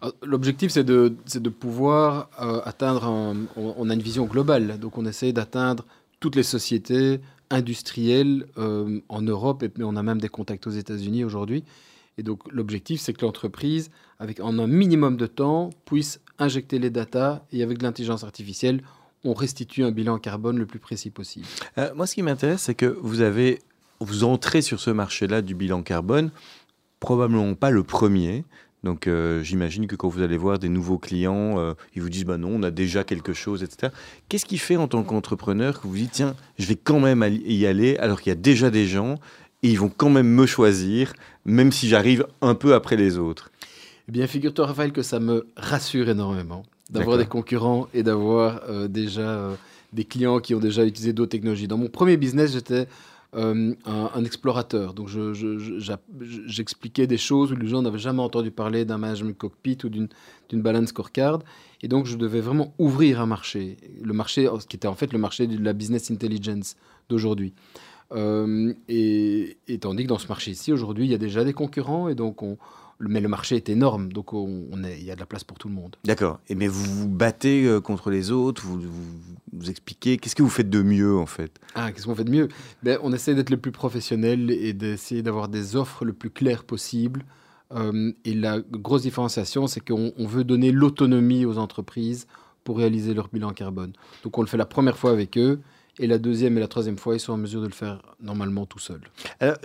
[0.00, 3.04] Ah, L'objectif, c'est de, c'est de pouvoir euh, atteindre.
[3.04, 5.84] un- on, on a une vision globale, donc on essaie d'atteindre
[6.20, 7.20] toutes les sociétés
[7.50, 11.64] industrielles euh, en Europe, et on a même des contacts aux États-Unis aujourd'hui.
[12.18, 16.90] Et donc l'objectif, c'est que l'entreprise, avec en un minimum de temps, puisse injecter les
[16.90, 18.82] datas et avec de l'intelligence artificielle,
[19.24, 21.46] on restitue un bilan carbone le plus précis possible.
[21.78, 23.60] Euh, moi, ce qui m'intéresse, c'est que vous avez,
[24.00, 26.30] vous entrez sur ce marché-là du bilan carbone,
[27.00, 28.44] probablement pas le premier.
[28.86, 32.24] Donc, euh, j'imagine que quand vous allez voir des nouveaux clients, euh, ils vous disent,
[32.24, 33.92] bah non, on a déjà quelque chose, etc.
[34.28, 37.66] Qu'est-ce qui fait en tant qu'entrepreneur que vous dites, tiens, je vais quand même y
[37.66, 39.16] aller alors qu'il y a déjà des gens
[39.64, 41.14] et ils vont quand même me choisir,
[41.44, 43.50] même si j'arrive un peu après les autres?
[44.08, 48.86] Eh bien, figure-toi, Raphaël, que ça me rassure énormément d'avoir des concurrents et d'avoir euh,
[48.86, 49.50] déjà
[49.92, 51.66] des clients qui ont déjà utilisé d'autres technologies.
[51.66, 52.86] Dans mon premier business, j'étais
[53.36, 54.94] euh, un, explorateur.
[54.94, 55.08] Donc,
[56.46, 60.08] j'expliquais des choses où les gens n'avaient jamais entendu parler d'un management cockpit ou d'une
[60.62, 61.40] balance scorecard.
[61.82, 63.76] Et donc, je devais vraiment ouvrir un marché.
[64.02, 66.76] Le marché, ce qui était en fait le marché de la business intelligence
[67.08, 67.52] d'aujourd'hui.
[68.12, 72.08] Euh, et, et tandis que dans ce marché-ci, aujourd'hui, il y a déjà des concurrents
[72.08, 72.56] et donc on,
[73.00, 75.44] mais le marché est énorme, donc on, on est- il y a de la place
[75.44, 75.96] pour tout le monde.
[76.04, 76.40] D'accord.
[76.48, 78.88] Et mais vous vous battez euh, contre les autres, vous, vous,
[79.52, 81.52] vous expliquez, qu'est-ce que vous faites de mieux en fait?
[81.74, 82.48] Ah, qu'est-ce qu'on fait de mieux?
[82.82, 86.64] Ben, On essaie d'être le plus professionnel et d'essayer d'avoir des offres le plus claires
[86.64, 87.24] possible.
[87.74, 92.26] Euh, et la grosse différenciation, c'est qu'on on veut donner l'autonomie aux entreprises
[92.64, 93.92] pour réaliser leur bilan carbone.
[94.24, 95.60] Donc on le fait la première fois avec eux,
[95.98, 98.66] et la deuxième et la troisième fois, ils sont en mesure de le faire normalement
[98.66, 99.00] tout seuls.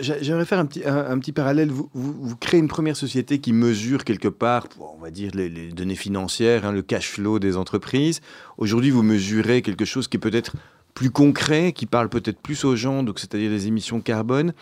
[0.00, 1.70] J'aimerais faire un petit, un, petit parallèle.
[1.70, 5.94] Vous, vous, créez une première société qui mesure quelque part, on va dire, les, données
[5.94, 8.20] financières, hein, le cash flow des entreprises.
[8.56, 10.54] Aujourd'hui, vous mesurez quelque chose qui est peut-être
[10.94, 14.52] plus concret, qui parle peut-être plus aux gens, c'est-à-dire les émissions carbone.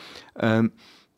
[0.43, 0.69] Euh,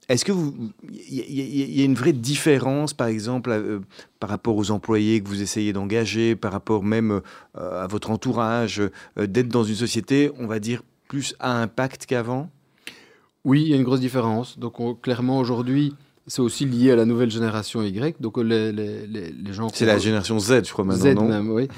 [0.08, 0.52] Est-ce que vous,
[0.92, 3.78] il y, a- y une vraie différence, par exemple, euh,
[4.18, 7.20] par rapport aux employés que vous essayez d'engager, par rapport même
[7.56, 12.06] euh, à votre entourage, euh, d'être dans une société, on va dire, plus à impact
[12.06, 12.50] qu'avant?
[13.44, 14.58] Oui, il y a une grosse différence.
[14.58, 15.94] Donc, on- clairement, aujourd'hui,
[16.26, 18.20] c'est aussi lié à la nouvelle génération Y.
[18.20, 19.68] Donc, les, les, les, gens.
[19.72, 21.28] C'est la génération Z, je crois maintenant, Z non?
[21.28, 21.68] même, oui.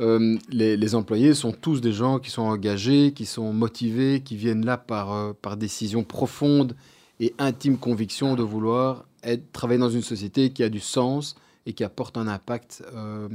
[0.00, 4.36] Euh, les, les employés sont tous des gens qui sont engagés, qui sont motivés, qui
[4.36, 6.74] viennent là par, euh, par décision profonde
[7.20, 9.04] et intime conviction de vouloir
[9.52, 13.28] travailler dans une société qui a du sens et qui apporte un impact euh,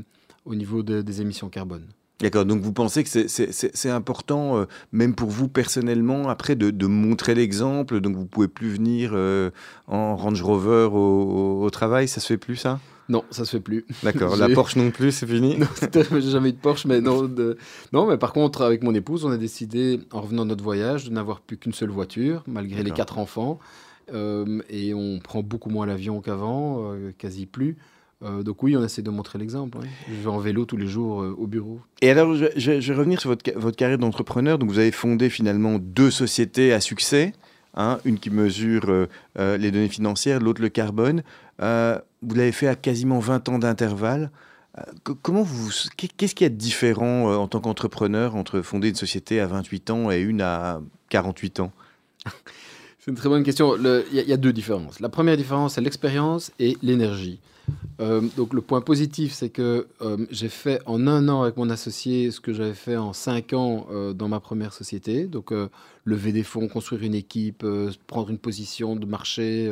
[0.45, 1.85] au niveau de- des émissions carbone.
[2.21, 7.35] D'accord, donc vous pensez que c'est- important, euh, même pour vous personnellement, après, de, montrer
[7.35, 9.51] l'exemple, donc vous pouvez plus venir euh,
[9.87, 12.79] en Range Rover au- au travail, ça se fait plus ça?
[13.07, 13.85] Non, ça se fait plus.
[14.03, 15.67] D'accord, la Porsche non plus, c'est fini Non,
[16.11, 17.57] j'ai jamais eu de Porsche, mais non, de-
[17.93, 21.05] non, mais par contre, avec mon épouse, on a décidé, en revenant de notre voyage,
[21.05, 23.59] de n'avoir plus qu'une seule voiture, malgré les quatre enfants.
[24.13, 27.75] Euh, et on prend beaucoup moins l'avion qu'avant, euh, quasi plus.
[28.23, 29.77] Euh, donc oui, on essaie de montrer l'exemple.
[30.07, 31.81] Je vais en vélo tous les jours euh, au bureau.
[32.01, 34.57] Et alors, je, je- je vais revenir sur votre, votre carrière d'entrepreneur.
[34.57, 37.33] Donc, vous avez fondé finalement deux sociétés à succès.
[37.77, 38.85] hein, une qui mesure
[39.37, 41.23] euh, les données financières, l'autre le carbone.
[42.27, 44.31] Vous l'avez fait à quasiment 20 ans d'intervalle.
[44.77, 48.89] Euh, co- comment vous, qu'est- qu'est-ce a de différent euh, en tant qu'entrepreneur entre fonder
[48.89, 51.71] une société à 28 ans et une à 48 ans?
[52.99, 53.75] C'est une très bonne question.
[53.77, 54.99] Il y, a- deux différences.
[54.99, 57.39] La première différence, c'est l'expérience et l'énergie.
[57.99, 59.87] Euh, donc le point positif, c'est que
[60.31, 63.85] j'ai fait en un an avec mon associé ce que j'avais fait en cinq ans
[64.15, 65.25] dans ma première société.
[65.25, 65.53] Donc
[66.03, 67.63] lever des fonds, construire une équipe,
[68.07, 69.71] prendre une position de marché,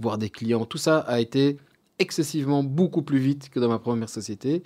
[0.00, 1.58] voir des clients, tout ça a été
[2.02, 4.62] excessivement beaucoup plus vite que dans ma première société.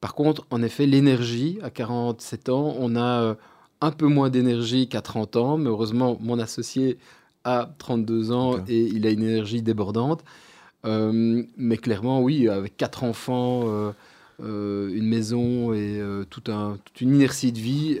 [0.00, 3.34] Par contre, en effet, l'énergie, à 47 ans, on a euh,
[3.80, 6.98] un peu moins d'énergie qu'à 30 ans, mais heureusement, mon associé
[7.44, 10.24] a 32 ans et il a une énergie débordante.
[10.84, 13.92] Euh, mais clairement, oui, avec quatre enfants, euh,
[14.42, 16.00] euh, une maison et
[16.30, 18.00] tout un, toute une inertie de vie,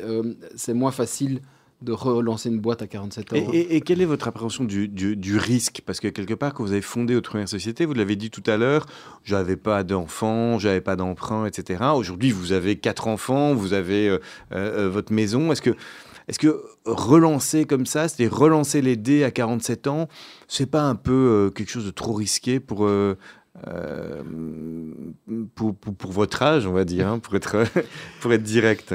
[0.54, 1.40] c'est moins facile
[1.82, 3.36] de relancer une boîte à 47 ans.
[3.36, 5.82] Et, et- et quelle est votre appréhension du, du- du risque?
[5.84, 8.42] Parce que quelque part, quand vous avez fondé votre première société, vous l'avez dit tout
[8.46, 8.86] à l'heure,
[9.24, 11.82] j'avais pas d'enfants, j'avais pas d'emprunt, etc.
[11.94, 14.18] Aujourd'hui, vous avez quatre enfants, vous avez euh,
[14.52, 15.50] euh, votre maison.
[15.52, 15.70] Est-ce que,
[16.28, 20.08] est-ce que relancer comme ça, c'est relancer les dés à 47 ans,
[20.48, 23.16] c'est pas un peu euh, quelque chose de trop risqué pour, euh,
[23.66, 24.22] euh,
[25.54, 27.64] pour, pour- pour votre âge, on va dire, hein, pour, être,
[28.20, 28.94] pour être direct?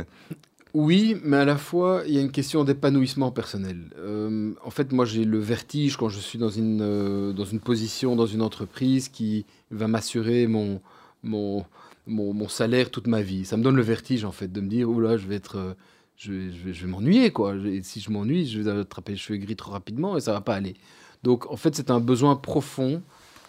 [0.79, 3.89] Oui, mais à la fois, il y a une question d'épanouissement personnel.
[3.97, 7.59] Euh, en fait, moi, j'ai le vertige quand je suis dans une, euh, dans une
[7.59, 10.79] position, dans une entreprise qui va m'assurer mon,
[11.23, 11.65] mon,
[12.05, 13.43] mon, salaire toute ma vie.
[13.43, 15.57] Ça me donne le vertige, en fait, de me dire, oula, je vais être...
[15.57, 15.73] euh,
[16.15, 17.55] je vais, je vais m'ennuyer, quoi.
[17.55, 20.41] Et si je m'ennuie, je vais attraper les cheveux gris trop rapidement et ça va
[20.41, 20.75] pas aller.
[21.23, 23.01] Donc, en fait, c'est un besoin profond,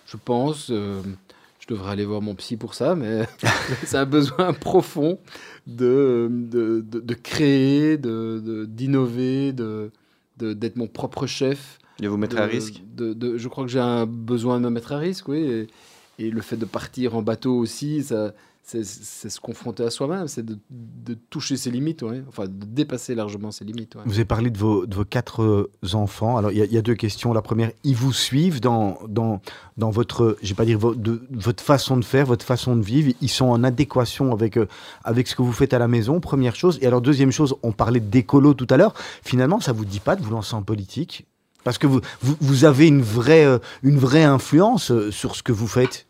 [0.06, 0.72] je pense.
[1.68, 3.28] Je devrais aller voir mon psy pour ça, mais
[3.84, 5.18] c'est un besoin profond
[5.66, 9.90] de, de, de, de créer, d'innover, de,
[10.38, 11.78] d'être mon propre chef.
[12.00, 14.98] de vous mettre à risque Je crois que j'ai un besoin de me mettre à
[14.98, 15.38] risque, oui.
[15.40, 15.66] Et,
[16.18, 18.32] et le fait de partir en bateau aussi, ça,
[18.68, 20.58] c'est, se confronter à soi-même, c'est de,
[21.30, 23.94] toucher ses limites, enfin de dépasser largement ses limites.
[24.04, 26.36] Vous avez parlé de vos, quatre euh, enfants.
[26.36, 27.32] Alors, il y, a- deux questions.
[27.32, 28.98] La première, ils vous suivent dans,
[29.78, 33.12] votre, je pas dire votre façon de faire, votre façon de vivre.
[33.22, 34.66] Ils sont en adéquation avec, euh,
[35.02, 36.78] avec ce que vous faites à la maison, première chose.
[36.82, 38.92] Et alors, deuxième chose, on parlait d'écolo tout à l'heure.
[39.24, 41.26] Finalement, ça vous dit pas de vous lancer en politique?
[41.64, 45.66] Parce que vous, vous, avez une vraie, euh, une vraie influence sur ce que vous
[45.66, 46.07] faites?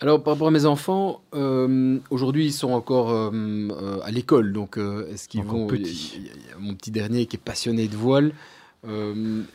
[0.00, 4.52] Alors, par rapport à mes enfants, euh, aujourd'hui, ils sont encore euh, euh, à l'école.
[4.52, 5.66] Donc, euh, est-ce qu'ils vont.
[5.66, 6.12] petits.
[6.16, 8.32] Il y a- il y a mon petit dernier qui est passionné de voile.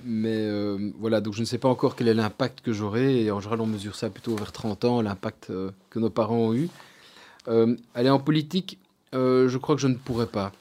[0.04, 0.50] Mais
[1.00, 3.24] voilà, donc je ne sais pas encore quel est l'impact que j'aurai.
[3.24, 5.52] Et en général, on mesure ça plutôt vers 30 ans, l'impact
[5.90, 6.68] que nos parents ont eu.
[7.96, 8.78] Aller en politique,
[9.14, 10.52] je crois que je ne pourrais pas.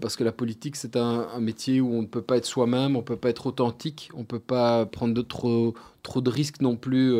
[0.00, 2.94] Parce que la politique, c'est un, un métier où on ne peut pas être soi-même,
[2.96, 6.30] on ne peut pas être authentique, on ne peut pas prendre de trop, trop de
[6.30, 7.12] risques non plus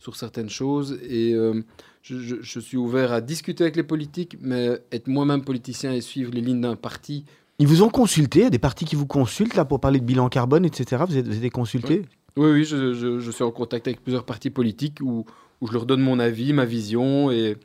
[0.00, 0.98] sur certaines choses.
[1.08, 1.62] Et euh,
[2.02, 6.00] je, je- je suis ouvert à discuter avec les politiques, mais être moi-même politicien et
[6.00, 7.24] suivre les lignes d'un parti,
[7.60, 10.00] Ils vous ont consulté, il y a des partis qui vous consultent là pour parler
[10.00, 11.04] de bilan carbone, etc.
[11.06, 12.02] Vous êtes, vous êtes consulté?
[12.36, 15.26] Oui, oui, je, je- je suis en contact avec plusieurs partis politiques où,
[15.60, 17.56] où je leur donne mon avis, ma vision et,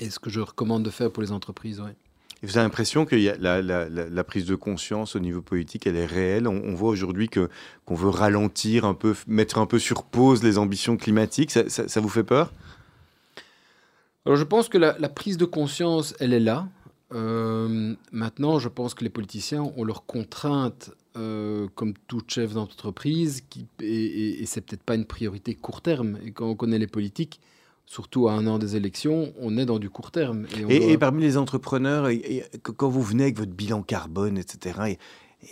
[0.00, 1.80] et ce que je recommande de faire pour les entreprises.
[1.80, 1.94] ouais.
[2.44, 6.46] Vous avez l'impression que la, prise de conscience au niveau politique, elle est réelle?
[6.46, 7.48] On, voit aujourd'hui que
[7.84, 11.50] qu'on veut ralentir un peu, mettre un peu sur pause les ambitions climatiques.
[11.50, 12.52] Ça, vous fait peur?
[14.26, 16.68] Alors je pense que la, prise de conscience, elle est là.
[17.12, 23.44] Euh, maintenant, je pense que les politiciens ont leurs contraintes, euh, comme tout chef d'entreprise,
[23.80, 26.18] et, et, et c'est peut-être pas une priorité court terme.
[26.24, 27.40] Et quand on connaît les politiques,
[27.86, 30.46] surtout à un an des élections, on est dans du court terme.
[30.58, 33.82] Et, on et, doit- et parmi les entrepreneurs, et- quand vous venez avec votre bilan
[33.82, 34.96] carbone, etc.,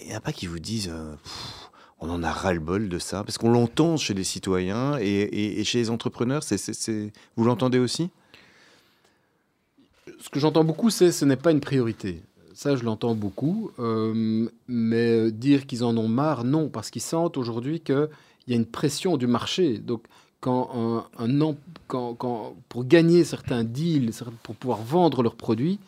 [0.01, 1.71] il n'y a pas qui vous disent euh, Pff,
[2.01, 5.91] on en a ras-le-bol de ça Parce qu'on l'entend chez les citoyens et, chez les
[5.91, 6.43] entrepreneurs.
[6.43, 8.11] c'est- Vous l'entendez aussi?
[10.19, 12.23] Ce que j'entends beaucoup, c'est ce n'est pas une priorité.
[12.55, 13.71] Ça, je l'entends beaucoup.
[13.79, 18.09] Euh, mais dire qu'ils en ont marre, non, parce qu'ils sentent aujourd'hui qu'il
[18.49, 19.79] y a une pression du marché.
[19.79, 20.05] Donc,
[20.43, 21.55] quand un,
[22.69, 24.11] pour gagner certains deals,
[24.43, 25.79] pour pouvoir vendre leurs produits,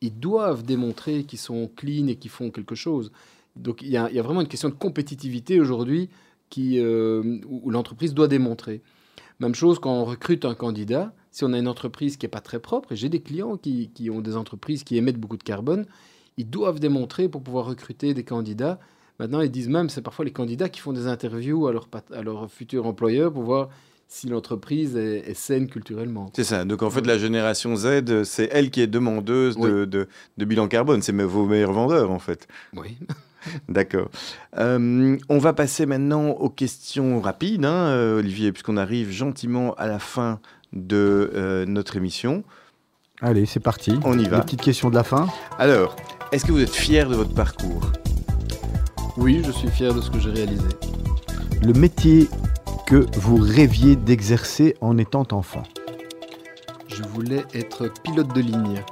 [0.00, 3.10] ils doivent démontrer qu'ils sont clean et qu'ils font quelque chose.
[3.56, 6.08] Donc, il y a, vraiment une question de compétitivité aujourd'hui
[6.58, 8.82] euh, où, l'entreprise doit démontrer.
[9.40, 12.40] Même chose quand on recrute un candidat, si on a une entreprise qui n'est pas
[12.40, 15.86] très propre, et j'ai des clients qui, ont des entreprises qui émettent beaucoup de carbone,
[16.36, 18.78] ils doivent démontrer pour pouvoir recruter des candidats.
[19.18, 22.22] Maintenant, ils disent même, c'est parfois les candidats qui font des interviews à leur, à
[22.22, 23.70] leur futur employeur pour voir
[24.08, 26.30] si l'entreprise est, est saine culturellement.
[26.34, 26.64] C'est ça.
[26.64, 30.68] Donc en fait, la génération Z, c'est elle qui est demandeuse de, de- de bilan
[30.68, 31.02] carbone.
[31.02, 32.46] C'est vos meilleurs vendeurs, en fait.
[32.74, 32.96] Oui.
[33.68, 34.08] D'accord.
[34.56, 39.86] Euh, on va passer maintenant aux questions rapides, hein, euh, Olivier, puisqu'on arrive gentiment à
[39.86, 40.40] la fin
[40.72, 42.42] de euh, notre émission.
[43.20, 43.98] Allez, c'est parti.
[44.04, 44.38] On y va.
[44.38, 45.28] Les petites questions de la fin.
[45.58, 45.94] Alors,
[46.32, 47.92] est-ce que vous êtes fier de votre parcours?
[49.16, 50.64] Oui, je suis fier de ce que j'ai réalisé.
[51.62, 52.28] Le métier
[52.86, 55.62] que vous rêviez d'exercer en étant enfant
[56.88, 58.82] Je voulais être pilote de ligne,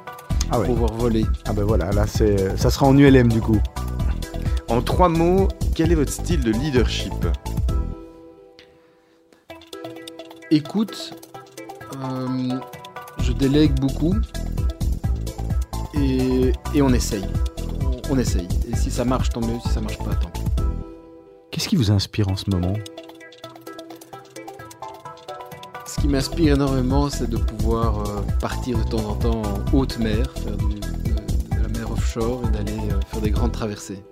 [0.51, 0.67] Ah ouais.
[0.67, 1.27] pouvoir voler.
[1.47, 3.61] Ah ben voilà, là c'est, ça sera en ULM du coup.
[4.69, 7.13] En trois mots, quel est votre style de leadership?
[10.51, 11.15] Écoute,
[12.03, 12.59] euh,
[13.19, 14.15] je délègue beaucoup
[15.95, 17.25] et, et on essaye.
[18.11, 18.49] On, on essaye.
[18.71, 19.59] Et si ça marche, tant mieux.
[19.67, 20.42] Si ça marche pas, tant pis.
[21.53, 22.73] Qu'est-ce qui vous inspire en ce moment?
[25.87, 29.99] Ce qui m'inspire énormément, c'est de pouvoir euh, partir de temps en temps en haute
[29.99, 34.03] mer, faire du- de, de la mer offshore et d'aller euh, faire des grandes traversées.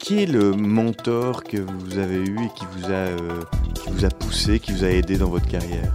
[0.00, 3.42] Qui est le mentor que vous avez eu et qui vous a, euh,
[3.74, 5.92] qui vous a poussé, qui vous a aidé dans votre carrière?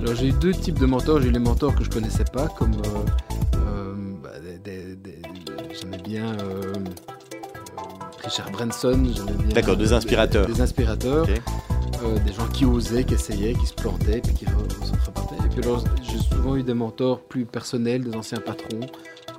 [0.00, 1.20] Alors j'ai eu deux types de mentors.
[1.20, 5.22] J'ai eu les mentors que je connaissais pas, comme euh, euh, bah, des- des- des-
[5.78, 6.36] j'aimais bien
[8.30, 9.02] Richard Branson.
[9.52, 10.46] D'accord, des euh, inspirateurs.
[10.46, 15.06] Des, inspirateurs, euh, des gens qui osaient, qui essayaient, qui se plantaient, puis qui se
[15.06, 15.34] repartaient.
[15.44, 18.86] Et puis alors j'ai souvent eu des mentors plus personnels, des anciens patrons.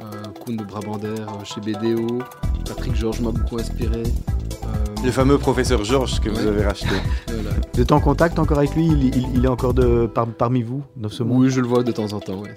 [0.01, 0.03] Euh,
[0.43, 2.19] Koen de Brabander euh, chez BDO,
[2.65, 4.01] Patrick Georges m'a beaucoup inspiré.
[4.03, 4.67] Euh,
[5.05, 6.87] Le fameux professeur Georges que vous avez racheté.
[7.27, 7.49] voilà.
[7.73, 8.87] Vous êtes en contact encore avec lui?
[8.87, 11.39] Il, il- il est encore de, par- parmi vous dans ce monde?
[11.39, 12.41] Oui, je le vois de temps en temps.
[12.41, 12.53] ouais.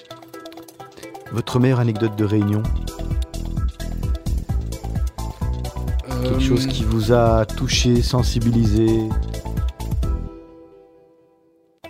[1.33, 2.63] Votre meilleure anecdote de réunion?
[6.25, 8.87] Quelque chose qui vous a touché, sensibilisé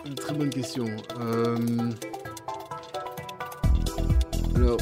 [0.05, 0.87] Une très bonne question.
[1.21, 1.57] Euh,
[4.57, 4.77] Alors.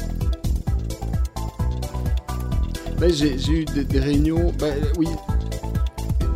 [2.99, 4.51] bah, j'ai eu des, des réunions.
[4.59, 5.07] bah, oui.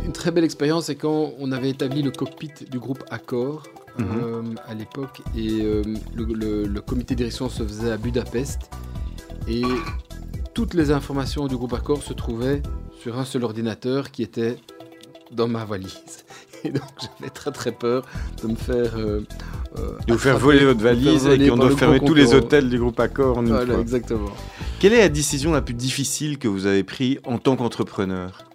[0.04, 3.62] Une très belle expérience, c'est quand on avait établi le cockpit du groupe Accor
[4.00, 5.20] euh, à l'époque.
[5.36, 5.82] Et euh,
[6.14, 8.70] le, le- le comité de direction se faisait à Budapest.
[9.48, 9.62] Et
[10.54, 12.62] toutes les informations du groupe Accor se trouvaient
[13.00, 14.56] sur un seul ordinateur qui était
[15.32, 16.24] dans ma valise.
[16.64, 18.04] Et donc j'avais très très peur
[18.42, 18.96] de me faire...
[18.96, 19.20] euh,
[19.78, 22.78] euh, De vous faire voler votre valise et qu'on doit fermer tous les hôtels du
[22.80, 23.80] groupe Accor en une Voilà, fois.
[23.80, 24.30] exactement.
[24.80, 28.47] Quelle est la décision la plus difficile que vous avez prise en tant qu'entrepreneur?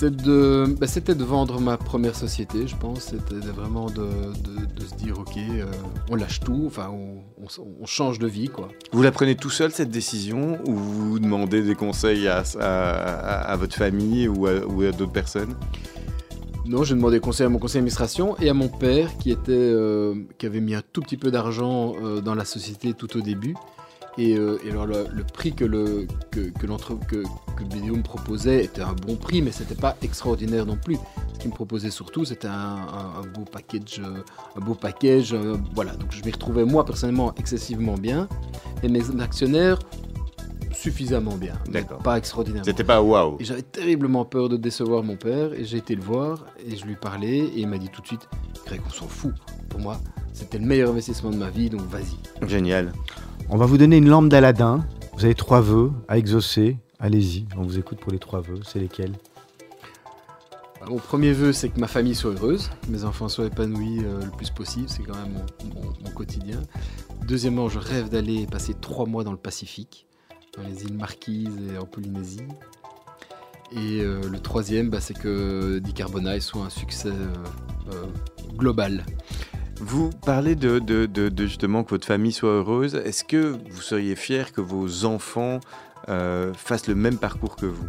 [0.00, 3.00] De, bah, c'était de vendre ma première société, je pense.
[3.00, 5.64] C'était vraiment de, de- de se dire, ok, euh,
[6.10, 8.68] on lâche tout, enfin, on, on s- on change de vie, quoi.
[8.92, 13.52] Vous la prenez tout seul cette décision ou vous demandez des conseils à, à- à-
[13.52, 15.54] à votre famille ou à, ou à d'autres personnes?
[16.64, 20.14] Non, j'ai demandé conseil à mon conseil d'administration et à mon père qui, était, euh,
[20.38, 23.54] qui avait mis un tout petit peu d'argent euh, dans la société tout au début.
[24.18, 26.66] Et, euh, et alors le, le prix que le que, que,
[28.02, 30.96] proposait était un bon prix, mais c'était pas extraordinaire non plus.
[31.34, 34.22] Ce qu'il me proposait surtout, c'était un, un- un beau package, euh,
[34.56, 35.32] un beau package.
[35.34, 38.28] euh, voilà, donc je m'y retrouvais moi personnellement excessivement bien,
[38.82, 39.78] et mes actionnaires
[40.72, 41.98] suffisamment bien, mais D'accord.
[41.98, 42.64] pas extraordinairement.
[42.64, 46.44] C'était pas waouh j'avais terriblement peur de décevoir mon père et j'ai été le voir
[46.64, 48.28] et je lui parlais et il m'a dit tout de suite
[48.64, 49.32] Greg on s'en fout.
[49.68, 50.00] Pour moi
[50.32, 52.48] c'était le meilleur investissement de ma vie donc vas-y.
[52.48, 52.92] Génial.
[53.50, 54.84] On va vous donner une lampe d'Aladin.
[55.14, 56.76] Vous avez trois vœux à exaucer.
[57.00, 58.60] Allez-y, on vous écoute pour les trois vœux.
[58.62, 59.12] C'est lesquels
[60.80, 64.00] Bah, Mon premier vœu c'est que ma famille soit heureuse, que mes enfants soient épanouis
[64.04, 65.38] euh, le plus possible, c'est quand même
[65.74, 66.60] mon, quotidien.
[67.26, 70.06] Deuxièmement je rêve d'aller passer trois mois dans le Pacifique,
[70.54, 72.42] dans les îles Marquises et en Polynésie.
[73.72, 78.04] Et euh, le troisième bah, c'est que Decarbonize soit un succès euh,
[78.58, 79.06] global.
[79.80, 80.80] Vous parlez de,
[81.38, 82.96] justement que votre famille soit heureuse.
[82.96, 85.60] Est-ce que vous seriez fier que vos enfants
[86.08, 87.88] euh, fassent le même parcours que vous?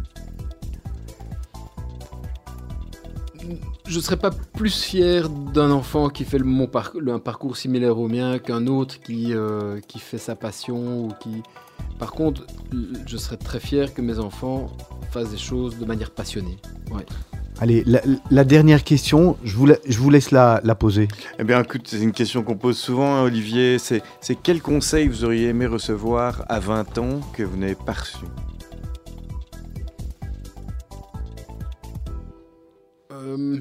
[3.86, 6.70] Je serais pas plus fier d'un enfant qui fait mon
[7.08, 11.42] un parcours similaire au mien qu'un autre qui, euh, qui fait sa passion ou qui.
[11.98, 12.46] Par contre,
[13.06, 14.68] je serais très fier que mes enfants
[15.10, 16.56] fassent des choses de manière passionnée.
[17.60, 18.00] Allez, la,
[18.30, 21.08] la dernière question, je vous, la- je vous laisse la, la poser.
[21.38, 23.78] Eh bien, écoute, c'est une question qu'on pose souvent, hein, Olivier.
[23.78, 27.92] C'est c'est quel conseil vous auriez aimé recevoir à 20 ans que vous n'avez pas
[27.92, 28.24] reçu?
[33.12, 33.58] Euh,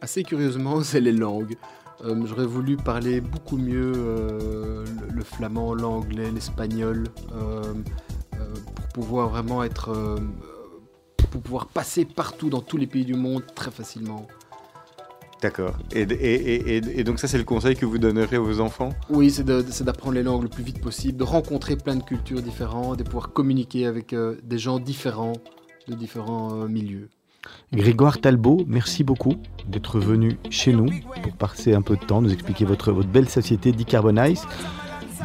[0.00, 1.56] assez curieusement, c'est les langues.
[2.04, 7.62] Euh, J'aurais voulu parler beaucoup mieux euh, le, le flamand, l'anglais, l'espagnol, euh,
[8.34, 8.54] euh,
[8.92, 10.16] pour pouvoir vraiment être, euh,
[11.32, 14.26] pour pouvoir passer partout dans tous les pays du monde très facilement.
[15.40, 15.74] D'accord.
[15.92, 18.90] Et, et- et- et- et donc ça, c'est le conseil que vous donnerez aux enfants?
[19.10, 19.44] Oui, c'est
[19.84, 23.32] d'apprendre les langues le plus vite possible, de rencontrer plein de cultures différentes, de pouvoir
[23.32, 25.32] communiquer avec euh, des gens différents,
[25.88, 27.08] de différents euh, milieux.
[27.72, 29.34] Grégoire Talbot, merci beaucoup
[29.66, 30.86] d'être venu chez nous
[31.24, 34.44] pour passer un peu de temps, nous expliquer votre, votre belle société Decarbonize.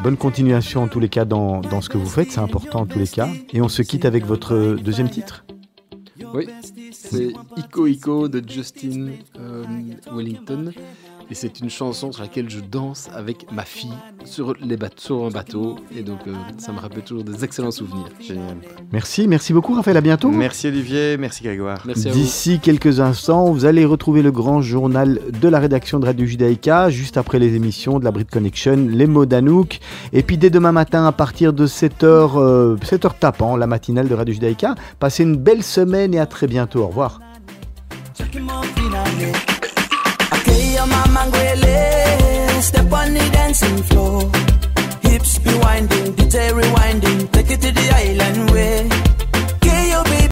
[0.02, 2.86] bonne continuation en tous les cas dans, dans ce que vous faites, c'est important en
[2.86, 3.28] tous les cas.
[3.52, 5.44] Et on se quitte avec votre deuxième titre?
[6.34, 6.46] Oui,
[6.92, 9.64] c'est Ico Ico de Justin euh,
[10.12, 10.72] Wellington.
[11.30, 13.92] Et c'est une chanson sur laquelle je danse avec ma fille
[14.24, 15.76] sur, les bateaux, sur un bateau.
[15.94, 18.08] Et donc, euh, ça me rappelle toujours des excellents souvenirs.
[18.18, 18.56] Génial.
[18.92, 20.30] Merci, merci beaucoup Raphaël, à bientôt.
[20.30, 21.82] Merci Olivier, merci Grégoire.
[21.84, 22.18] Merci à vous.
[22.18, 26.88] D'ici quelques instants, vous allez retrouver le grand journal de la rédaction de Radio Judaïka,
[26.88, 29.80] juste après les émissions de la Brit Connection, les mots d'Anouk.
[30.14, 34.32] Et puis dès demain matin, à partir de 7h, 7h tapant, la matinale de Radio
[34.32, 34.76] Judaïka.
[34.98, 36.84] Passez une belle semaine et à très bientôt.
[36.84, 37.20] Au revoir.
[41.48, 44.30] Ngwele, step on the dancing floor.
[45.00, 48.98] Hips be winding, DJ rewinding, take it to the island way.